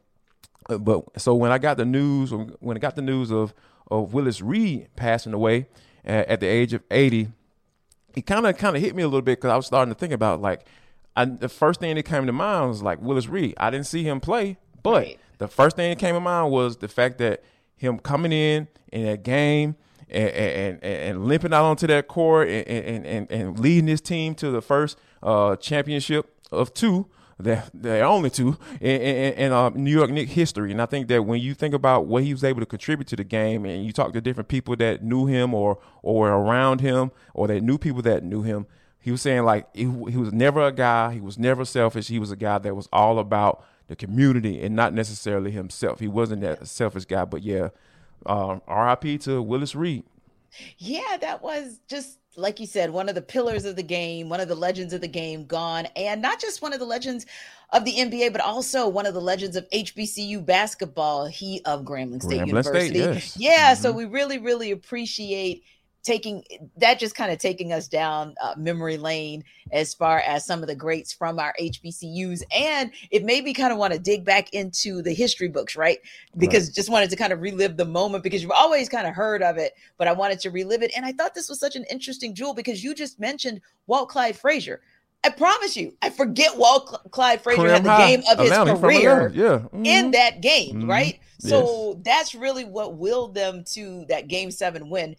uh, 0.71 0.79
but 0.79 1.21
so 1.21 1.35
when 1.35 1.53
I 1.53 1.59
got 1.59 1.77
the 1.77 1.85
news, 1.85 2.33
when 2.33 2.77
I 2.77 2.81
got 2.81 2.97
the 2.97 3.03
news 3.03 3.31
of 3.31 3.53
of 3.93 4.15
Willis 4.15 4.41
Reed 4.41 4.89
passing 4.97 5.33
away 5.33 5.67
at, 6.05 6.27
at 6.29 6.41
the 6.41 6.47
age 6.47 6.73
of 6.73 6.83
80, 6.91 7.29
it 8.15 8.27
kind 8.27 8.47
of 8.47 8.57
kind 8.57 8.77
of 8.77 8.83
hit 8.83 8.95
me 8.95 9.03
a 9.03 9.07
little 9.07 9.23
bit 9.23 9.39
because 9.39 9.51
I 9.51 9.57
was 9.57 9.67
starting 9.67 9.93
to 9.93 9.99
think 9.99 10.13
about 10.13 10.41
like 10.41 10.67
I, 11.17 11.27
the 11.27 11.49
first 11.49 11.81
thing 11.81 11.95
that 11.97 12.05
came 12.05 12.27
to 12.27 12.33
mind 12.33 12.69
was 12.69 12.83
like 12.83 13.01
Willis 13.01 13.29
Reed. 13.29 13.55
I 13.59 13.71
didn't 13.71 13.87
see 13.87 14.03
him 14.03 14.21
play, 14.21 14.57
but 14.83 15.03
right. 15.03 15.21
the 15.39 15.49
first 15.49 15.77
thing 15.77 15.91
that 15.91 15.99
came 15.99 16.15
to 16.15 16.21
mind 16.21 16.51
was 16.51 16.79
the 16.79 16.89
fact 16.89 17.19
that 17.19 17.43
him 17.77 17.99
coming 17.99 18.33
in 18.33 18.69
in 18.93 19.05
that 19.05 19.23
game 19.23 19.77
and 20.09 20.31
and, 20.31 20.85
and 20.85 21.25
limping 21.27 21.53
out 21.53 21.65
onto 21.65 21.87
that 21.87 22.09
court 22.09 22.49
and, 22.49 22.67
and, 22.67 23.07
and, 23.07 23.33
and 23.33 23.61
leading 23.61 23.89
his 23.89 24.01
team 24.01 24.35
to 24.37 24.51
the 24.51 24.63
first 24.63 24.99
uh, 25.23 25.57
championship 25.57 26.35
of 26.51 26.73
two 26.73 27.09
they're, 27.39 27.65
they're 27.73 28.05
only 28.05 28.31
two 28.31 28.57
in, 28.81 29.01
in, 29.01 29.33
in 29.35 29.53
uh, 29.53 29.71
New 29.71 29.91
York 29.91 30.11
Knicks 30.11 30.33
history. 30.33 30.71
And 30.71 30.81
I 30.81 30.87
think 30.87 31.09
that 31.09 31.25
when 31.25 31.41
you 31.41 31.55
think 31.55 31.75
about 31.75 32.07
what 32.07 32.23
he 32.23 32.33
was 32.33 32.45
able 32.45 32.61
to 32.61 32.67
contribute 32.67 33.09
to 33.09 33.17
the 33.17 33.25
game, 33.25 33.65
and 33.65 33.85
you 33.85 33.93
talk 33.93 34.13
to 34.13 34.21
different 34.21 34.49
people 34.49 34.77
that 34.77 35.03
knew 35.03 35.27
him 35.27 35.55
or 35.55 35.79
or 36.03 36.21
were 36.21 36.39
around 36.39 36.81
him, 36.81 37.13
or 37.35 37.49
that 37.49 37.63
knew 37.63 37.79
people 37.79 38.03
that 38.03 38.23
knew 38.25 38.43
him, 38.43 38.67
he 39.01 39.11
was 39.11 39.21
saying 39.21 39.45
like 39.45 39.67
he, 39.75 39.83
he 39.83 40.17
was 40.17 40.33
never 40.33 40.63
a 40.63 40.73
guy. 40.73 41.13
He 41.13 41.21
was 41.21 41.39
never 41.39 41.65
selfish. 41.65 42.09
He 42.09 42.19
was 42.19 42.31
a 42.31 42.37
guy 42.37 42.59
that 42.59 42.75
was 42.75 42.89
all 42.93 43.19
about 43.19 43.65
the 43.89 43.97
community 43.97 44.63
and 44.63 44.77
not 44.77 44.95
necessarily 44.95 45.51
himself. 45.51 46.01
He 46.01 46.09
wasn't 46.09 46.43
that 46.43 46.67
selfish 46.69 47.05
guy. 47.05 47.25
But 47.25 47.43
yeah, 47.43 47.69
uh, 48.25 48.59
R.I.P. 48.67 49.19
to 49.19 49.43
Willis 49.43 49.75
Reed. 49.75 50.05
Yeah, 50.79 51.17
that 51.21 51.43
was 51.43 51.81
just 51.89 52.19
like 52.37 52.61
you 52.61 52.67
said, 52.67 52.91
one 52.91 53.09
of 53.09 53.15
the 53.15 53.23
pillars 53.23 53.65
of 53.65 53.77
the 53.77 53.83
game, 53.83 54.29
one 54.29 54.41
of 54.41 54.49
the 54.49 54.55
legends 54.55 54.93
of 54.93 55.01
the 55.01 55.09
game 55.09 55.45
gone, 55.47 55.87
and 55.97 56.23
not 56.23 56.41
just 56.41 56.63
one 56.63 56.73
of 56.73 56.79
the 56.79 56.87
legends 56.87 57.27
of 57.71 57.85
the 57.85 57.95
NBA, 57.95 58.33
but 58.33 58.41
also 58.41 58.89
one 58.89 59.07
of 59.07 59.15
the 59.15 59.21
legends 59.21 59.57
of 59.57 59.69
HBCU 59.71 60.45
basketball. 60.45 61.27
He 61.27 61.63
of 61.65 61.85
Grambling 61.85 62.23
State 62.23 62.41
Grambling 62.41 62.47
University. 62.47 63.01
State, 63.01 63.15
yes. 63.15 63.37
Yeah, 63.39 63.73
mm-hmm. 63.73 63.83
so 63.83 63.93
we 63.93 64.05
really, 64.07 64.39
really 64.39 64.71
appreciate 64.71 65.65
taking 66.03 66.45
that 66.77 66.99
just 66.99 67.15
kind 67.15 67.33
of 67.33 67.39
taking 67.39 67.73
us 67.73 67.89
down 67.89 68.35
uh, 68.43 68.55
memory 68.57 68.97
lane 68.97 69.45
as 69.71 69.95
far 69.95 70.21
as 70.21 70.45
some 70.45 70.61
of 70.61 70.67
the 70.67 70.75
greats 70.75 71.13
from 71.13 71.39
our 71.39 71.55
HBCUs 71.61 72.43
and 72.55 72.91
it 73.11 73.25
made 73.25 73.45
me 73.45 73.55
kind 73.55 73.73
of 73.73 73.79
want 73.79 73.93
to 73.93 73.99
dig 73.99 74.25
back 74.25 74.53
into 74.53 75.03
the 75.03 75.13
history 75.13 75.49
books 75.49 75.77
right 75.77 75.99
because 76.37 76.67
right. 76.69 76.75
just 76.75 76.91
wanted 76.91 77.11
to 77.11 77.17
kind 77.17 77.33
of 77.33 77.41
relive 77.41 77.77
the 77.77 77.85
moment 77.85 78.25
because 78.25 78.43
you've 78.43 78.51
always 78.51 78.89
kind 78.89 79.07
of 79.07 79.15
heard 79.15 79.43
of 79.43 79.59
it 79.59 79.75
but 79.97 80.09
I 80.09 80.13
wanted 80.13 80.41
to 80.41 80.51
relive 80.51 80.83
it 80.83 80.93
and 80.97 81.07
I 81.07 81.13
thought 81.13 81.35
this 81.35 81.49
was 81.49 81.61
such 81.61 81.77
an 81.77 81.85
interesting 81.91 82.35
jewel 82.35 82.55
because 82.55 82.83
you 82.83 82.95
just 82.95 83.21
mentioned 83.21 83.61
Walt 83.87 84.09
Clyde 84.09 84.37
Frazier 84.37 84.81
I 85.25 85.31
promise 85.31 85.77
you, 85.77 85.95
I 86.03 86.11
forget 86.11 86.57
Walt 86.57 87.01
Clyde 87.13 87.43
Frazier 87.43 87.69
had 87.69 87.85
the 87.85 87.91
high. 87.91 88.17
game 88.17 88.23
of 88.29 88.41
his 88.41 88.51
career 88.51 89.31
yeah. 89.33 89.45
Mm-hmm. 89.45 89.87
in 89.87 90.11
that 90.11 90.41
game, 90.41 90.81
mm-hmm. 90.81 90.91
right? 90.91 91.21
So 91.39 91.93
yes. 91.93 91.97
that's 92.05 92.35
really 92.35 92.65
what 92.65 92.97
willed 92.97 93.35
them 93.35 93.63
to 93.75 94.05
that 94.09 94.27
game 94.27 94.51
seven 94.51 94.91
win 94.91 95.15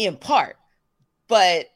in 0.00 0.16
part, 0.16 0.56
but 1.28 1.66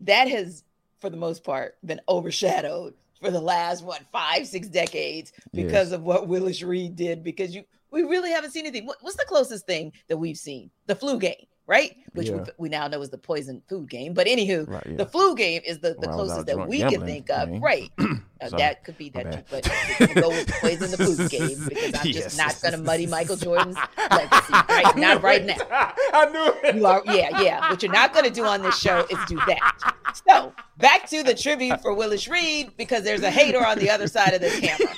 that 0.00 0.28
has, 0.28 0.64
for 0.98 1.10
the 1.10 1.16
most 1.18 1.44
part, 1.44 1.76
been 1.84 2.00
overshadowed 2.08 2.94
for 3.20 3.30
the 3.30 3.40
last 3.40 3.84
what 3.84 4.00
five, 4.10 4.46
six 4.46 4.66
decades 4.66 5.34
because 5.52 5.90
yes. 5.90 5.92
of 5.92 6.02
what 6.02 6.26
Willis 6.26 6.62
Reed 6.62 6.96
did. 6.96 7.22
Because 7.22 7.54
you, 7.54 7.64
we 7.90 8.02
really 8.02 8.30
haven't 8.30 8.52
seen 8.52 8.64
anything. 8.64 8.86
What, 8.86 8.96
what's 9.02 9.18
the 9.18 9.26
closest 9.28 9.66
thing 9.66 9.92
that 10.08 10.16
we've 10.16 10.38
seen? 10.38 10.70
The 10.86 10.94
flu 10.94 11.18
game 11.18 11.44
right? 11.66 11.96
Which 12.12 12.28
yeah. 12.28 12.36
we, 12.36 12.42
we, 12.58 12.68
now 12.68 12.88
know 12.88 13.02
is 13.02 13.10
the 13.10 13.18
poison 13.18 13.62
food 13.68 13.90
game. 13.90 14.14
But 14.14 14.26
anywho, 14.26 14.68
right, 14.68 14.82
yeah. 14.86 14.96
the 14.96 15.06
flu 15.06 15.34
game 15.34 15.62
is 15.66 15.78
the, 15.80 15.94
the 15.98 16.08
closest 16.08 16.46
that 16.46 16.68
we 16.68 16.80
can 16.80 17.04
think 17.04 17.30
of. 17.30 17.50
Right. 17.60 17.90
Uh, 18.38 18.50
that 18.50 18.84
could 18.84 18.98
be 18.98 19.08
that 19.08 19.32
too, 19.32 19.42
but 19.50 19.66
we're 19.98 20.08
gonna 20.08 20.20
go 20.20 20.28
with 20.28 20.46
poison 20.60 20.90
the 20.90 20.98
food 20.98 21.30
game 21.30 21.56
because 21.70 21.94
I'm 21.94 22.06
yes. 22.06 22.24
just 22.24 22.36
not 22.36 22.60
gonna 22.60 22.76
muddy 22.76 23.06
Michael 23.06 23.36
Jordan's 23.36 23.78
legacy. 24.10 24.52
Right? 24.68 24.94
Not 24.94 25.22
right 25.22 25.42
now. 25.42 25.56
I 26.12 26.28
knew 26.30 26.54
it. 26.62 26.74
You 26.76 26.84
are 26.84 27.02
yeah, 27.06 27.40
yeah. 27.40 27.70
What 27.70 27.82
you're 27.82 27.90
not 27.90 28.12
gonna 28.12 28.28
do 28.28 28.44
on 28.44 28.60
this 28.60 28.78
show 28.78 29.06
is 29.08 29.18
do 29.26 29.36
that. 29.46 29.94
So 30.28 30.52
back 30.76 31.08
to 31.08 31.22
the 31.22 31.32
tribute 31.32 31.80
for 31.80 31.94
Willis 31.94 32.28
Reed 32.28 32.76
because 32.76 33.04
there's 33.04 33.22
a 33.22 33.30
hater 33.30 33.64
on 33.64 33.78
the 33.78 33.88
other 33.88 34.06
side 34.06 34.34
of 34.34 34.42
the 34.42 34.50
camera. 34.50 34.94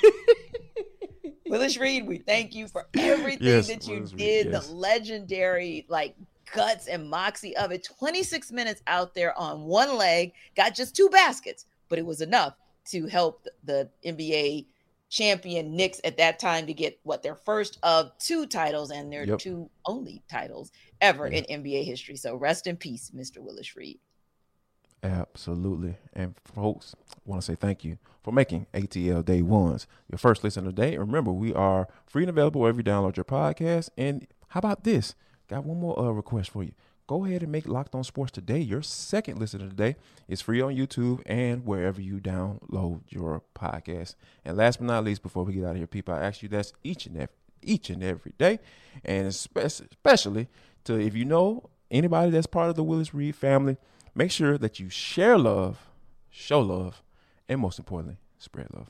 Willis 1.49 1.77
Reed, 1.77 2.07
we 2.07 2.19
thank 2.19 2.53
you 2.53 2.67
for 2.67 2.87
everything 2.95 3.47
yes, 3.47 3.67
that 3.67 3.87
you 3.87 3.95
Willis 3.95 4.11
did. 4.11 4.45
Reed, 4.45 4.53
yes. 4.53 4.67
The 4.67 4.73
legendary, 4.73 5.85
like 5.89 6.15
guts 6.53 6.87
and 6.87 7.09
moxie 7.09 7.55
of 7.57 7.71
it. 7.71 7.87
26 7.99 8.51
minutes 8.51 8.81
out 8.87 9.13
there 9.13 9.37
on 9.37 9.63
one 9.63 9.95
leg, 9.97 10.33
got 10.55 10.75
just 10.75 10.95
two 10.95 11.09
baskets, 11.09 11.65
but 11.89 11.99
it 11.99 12.05
was 12.05 12.21
enough 12.21 12.55
to 12.91 13.07
help 13.07 13.45
the 13.63 13.89
NBA 14.05 14.65
champion 15.09 15.75
Knicks 15.75 15.99
at 16.03 16.17
that 16.17 16.39
time 16.39 16.67
to 16.67 16.73
get 16.73 16.99
what 17.03 17.23
their 17.23 17.35
first 17.35 17.79
of 17.83 18.11
two 18.19 18.45
titles 18.45 18.91
and 18.91 19.11
their 19.11 19.25
yep. 19.25 19.39
two 19.39 19.69
only 19.85 20.21
titles 20.29 20.71
ever 21.01 21.27
yeah. 21.27 21.39
in 21.39 21.63
NBA 21.63 21.83
history. 21.83 22.15
So 22.15 22.35
rest 22.35 22.67
in 22.67 22.77
peace, 22.77 23.11
Mr. 23.15 23.39
Willis 23.39 23.75
Reed. 23.75 23.99
Absolutely. 25.01 25.95
And 26.13 26.35
folks, 26.43 26.95
I 27.09 27.15
want 27.25 27.41
to 27.41 27.45
say 27.45 27.55
thank 27.55 27.83
you 27.83 27.97
for 28.21 28.31
making 28.31 28.67
ATL 28.73 29.23
Day 29.23 29.41
Ones 29.41 29.87
your 30.09 30.17
first 30.17 30.43
listen 30.43 30.67
of 30.67 30.75
the 30.75 30.81
day. 30.81 30.97
Remember, 30.97 31.31
we 31.31 31.53
are 31.53 31.87
free 32.05 32.23
and 32.23 32.29
available 32.29 32.61
wherever 32.61 32.77
you 32.77 32.83
download 32.83 33.15
your 33.15 33.23
podcast. 33.23 33.89
And 33.97 34.27
how 34.49 34.59
about 34.59 34.83
this? 34.83 35.15
Got 35.49 35.65
one 35.65 35.79
more 35.79 35.99
uh, 35.99 36.11
request 36.11 36.51
for 36.51 36.63
you. 36.63 36.71
Go 37.07 37.25
ahead 37.25 37.41
and 37.41 37.51
make 37.51 37.67
Locked 37.67 37.95
On 37.95 38.03
Sports 38.03 38.31
today 38.31 38.59
your 38.59 38.83
second 38.83 39.39
listen 39.39 39.61
of 39.61 39.69
the 39.69 39.75
day. 39.75 39.95
It's 40.27 40.43
free 40.43 40.61
on 40.61 40.75
YouTube 40.75 41.21
and 41.25 41.65
wherever 41.65 41.99
you 41.99 42.19
download 42.19 43.01
your 43.09 43.41
podcast. 43.55 44.15
And 44.45 44.55
last 44.55 44.77
but 44.77 44.85
not 44.85 45.03
least, 45.03 45.23
before 45.23 45.43
we 45.43 45.53
get 45.53 45.65
out 45.65 45.71
of 45.71 45.77
here, 45.77 45.87
people, 45.87 46.13
I 46.13 46.21
ask 46.21 46.43
you 46.43 46.49
that's 46.49 46.71
each 46.83 47.07
and 47.07 47.17
every 47.17 47.35
each 47.61 47.89
and 47.89 48.01
every 48.01 48.31
day, 48.37 48.59
and 49.03 49.27
especially 49.27 50.47
to 50.85 50.97
if 50.97 51.13
you 51.13 51.25
know 51.25 51.69
anybody 51.91 52.31
that's 52.31 52.47
part 52.47 52.69
of 52.69 52.75
the 52.75 52.83
Willis 52.85 53.13
Reed 53.13 53.35
family 53.35 53.75
Make 54.19 54.31
sure 54.31 54.57
that 54.57 54.79
you 54.79 54.89
share 54.89 55.37
love, 55.37 55.89
show 56.29 56.59
love, 56.59 57.01
and 57.47 57.61
most 57.61 57.79
importantly, 57.79 58.17
spread 58.37 58.67
love. 58.73 58.89